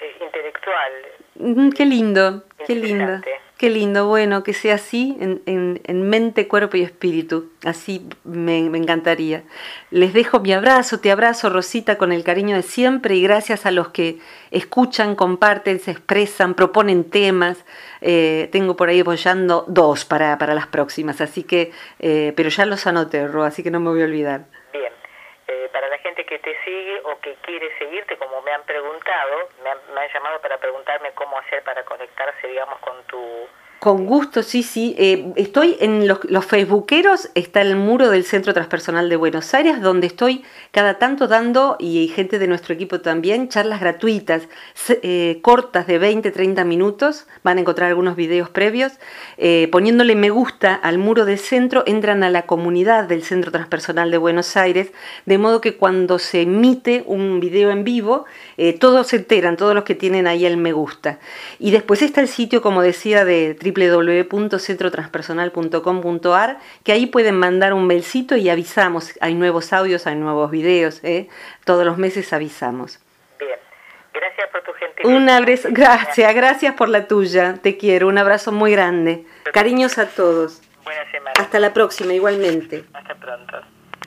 eh, 0.00 0.16
intelectual. 0.20 0.92
Qué 1.74 1.84
lindo, 1.86 2.44
qué 2.66 2.74
lindo. 2.74 3.20
Qué 3.58 3.70
lindo, 3.70 4.06
bueno, 4.06 4.44
que 4.44 4.52
sea 4.52 4.76
así 4.76 5.16
en, 5.18 6.08
mente, 6.08 6.46
cuerpo 6.46 6.76
y 6.76 6.82
espíritu. 6.82 7.50
Así 7.66 8.08
me, 8.22 8.58
encantaría. 8.58 9.42
Les 9.90 10.12
dejo 10.12 10.38
mi 10.38 10.52
abrazo, 10.52 11.00
te 11.00 11.10
abrazo 11.10 11.50
Rosita 11.50 11.98
con 11.98 12.12
el 12.12 12.22
cariño 12.22 12.54
de 12.54 12.62
siempre 12.62 13.16
y 13.16 13.22
gracias 13.24 13.66
a 13.66 13.72
los 13.72 13.88
que 13.88 14.18
escuchan, 14.52 15.16
comparten, 15.16 15.80
se 15.80 15.90
expresan, 15.90 16.54
proponen 16.54 17.10
temas. 17.10 17.64
Eh, 18.00 18.48
tengo 18.52 18.76
por 18.76 18.90
ahí 18.90 19.00
apoyando 19.00 19.64
dos 19.66 20.04
para, 20.04 20.38
para 20.38 20.54
las 20.54 20.68
próximas, 20.68 21.20
así 21.20 21.42
que, 21.42 21.72
eh, 21.98 22.32
pero 22.36 22.50
ya 22.50 22.64
los 22.64 22.86
anoté, 22.86 23.26
Ro, 23.26 23.42
así 23.42 23.64
que 23.64 23.72
no 23.72 23.80
me 23.80 23.90
voy 23.90 24.02
a 24.02 24.04
olvidar. 24.04 24.44
Bien, 24.72 24.92
eh, 25.48 25.68
para 25.72 25.88
la 25.88 25.98
gente 25.98 26.24
que 26.24 26.38
te 26.38 26.54
sigue 26.64 27.00
o 27.00 27.17
que 27.28 27.36
quiere 27.42 27.76
seguirte, 27.78 28.16
como 28.16 28.40
me 28.42 28.52
han 28.52 28.62
preguntado, 28.62 29.48
me 29.62 29.70
han, 29.70 29.78
me 29.94 30.00
han 30.00 30.12
llamado 30.12 30.40
para 30.40 30.58
preguntarme 30.58 31.12
cómo 31.12 31.38
hacer 31.38 31.62
para 31.62 31.84
conectarse, 31.84 32.46
digamos, 32.46 32.78
con 32.80 33.02
tu 33.04 33.48
con 33.78 34.06
gusto, 34.06 34.42
sí, 34.42 34.64
sí. 34.64 34.96
Eh, 34.98 35.32
estoy 35.36 35.76
en 35.78 36.08
los, 36.08 36.18
los, 36.24 36.44
facebookeros, 36.44 37.30
está 37.36 37.62
el 37.62 37.76
muro 37.76 38.10
del 38.10 38.24
Centro 38.24 38.52
Transpersonal 38.52 39.08
de 39.08 39.14
Buenos 39.14 39.54
Aires, 39.54 39.80
donde 39.80 40.08
estoy 40.08 40.42
cada 40.72 40.98
tanto 40.98 41.28
dando, 41.28 41.76
y 41.78 42.08
gente 42.08 42.40
de 42.40 42.48
nuestro 42.48 42.74
equipo 42.74 43.00
también, 43.00 43.48
charlas 43.48 43.78
gratuitas, 43.78 44.48
eh, 44.88 45.38
cortas 45.42 45.86
de 45.86 45.98
20, 45.98 46.32
30 46.32 46.64
minutos. 46.64 47.26
Van 47.44 47.58
a 47.58 47.60
encontrar 47.60 47.88
algunos 47.88 48.16
videos 48.16 48.50
previos. 48.50 48.94
Eh, 49.36 49.68
poniéndole 49.70 50.16
me 50.16 50.30
gusta 50.30 50.74
al 50.74 50.98
muro 50.98 51.24
del 51.24 51.38
centro, 51.38 51.84
entran 51.86 52.24
a 52.24 52.30
la 52.30 52.46
comunidad 52.46 53.04
del 53.04 53.22
Centro 53.22 53.52
Transpersonal 53.52 54.10
de 54.10 54.18
Buenos 54.18 54.56
Aires, 54.56 54.90
de 55.24 55.38
modo 55.38 55.60
que 55.60 55.76
cuando 55.76 56.18
se 56.18 56.42
emite 56.42 57.04
un 57.06 57.38
video 57.38 57.70
en 57.70 57.84
vivo, 57.84 58.24
todos 58.80 59.06
se 59.06 59.16
enteran, 59.16 59.56
todos 59.56 59.74
los 59.74 59.84
que 59.84 59.94
tienen 59.94 60.26
ahí 60.26 60.44
el 60.44 60.56
me 60.56 60.72
gusta. 60.72 61.20
Y 61.60 61.70
después 61.70 62.02
está 62.02 62.20
el 62.20 62.28
sitio, 62.28 62.60
como 62.60 62.82
decía, 62.82 63.24
de 63.24 63.54
www.centrotranspersonal.com.ar, 63.72 66.58
que 66.84 66.92
ahí 66.92 67.06
pueden 67.06 67.38
mandar 67.38 67.72
un 67.72 67.86
mailcito 67.86 68.36
y 68.36 68.48
avisamos. 68.48 69.12
Hay 69.20 69.34
nuevos 69.34 69.72
audios, 69.72 70.06
hay 70.06 70.14
nuevos 70.16 70.50
videos, 70.50 71.02
¿eh? 71.04 71.28
todos 71.64 71.84
los 71.84 71.98
meses 71.98 72.32
avisamos. 72.32 73.00
Bien, 73.38 73.58
gracias 74.12 74.48
por 74.50 74.62
tu 74.62 74.72
gentileza. 74.72 75.16
Un 75.16 75.28
abrazo, 75.28 75.68
gracias, 75.70 76.34
gracias 76.34 76.74
por 76.74 76.88
la 76.88 77.06
tuya, 77.06 77.54
te 77.62 77.76
quiero, 77.76 78.08
un 78.08 78.18
abrazo 78.18 78.52
muy 78.52 78.72
grande. 78.72 79.24
Cariños 79.52 79.98
a 79.98 80.06
todos. 80.06 80.62
Hasta 81.38 81.58
la 81.58 81.72
próxima, 81.72 82.14
igualmente. 82.14 82.84
Hasta 82.92 83.14
pronto. 83.14 83.77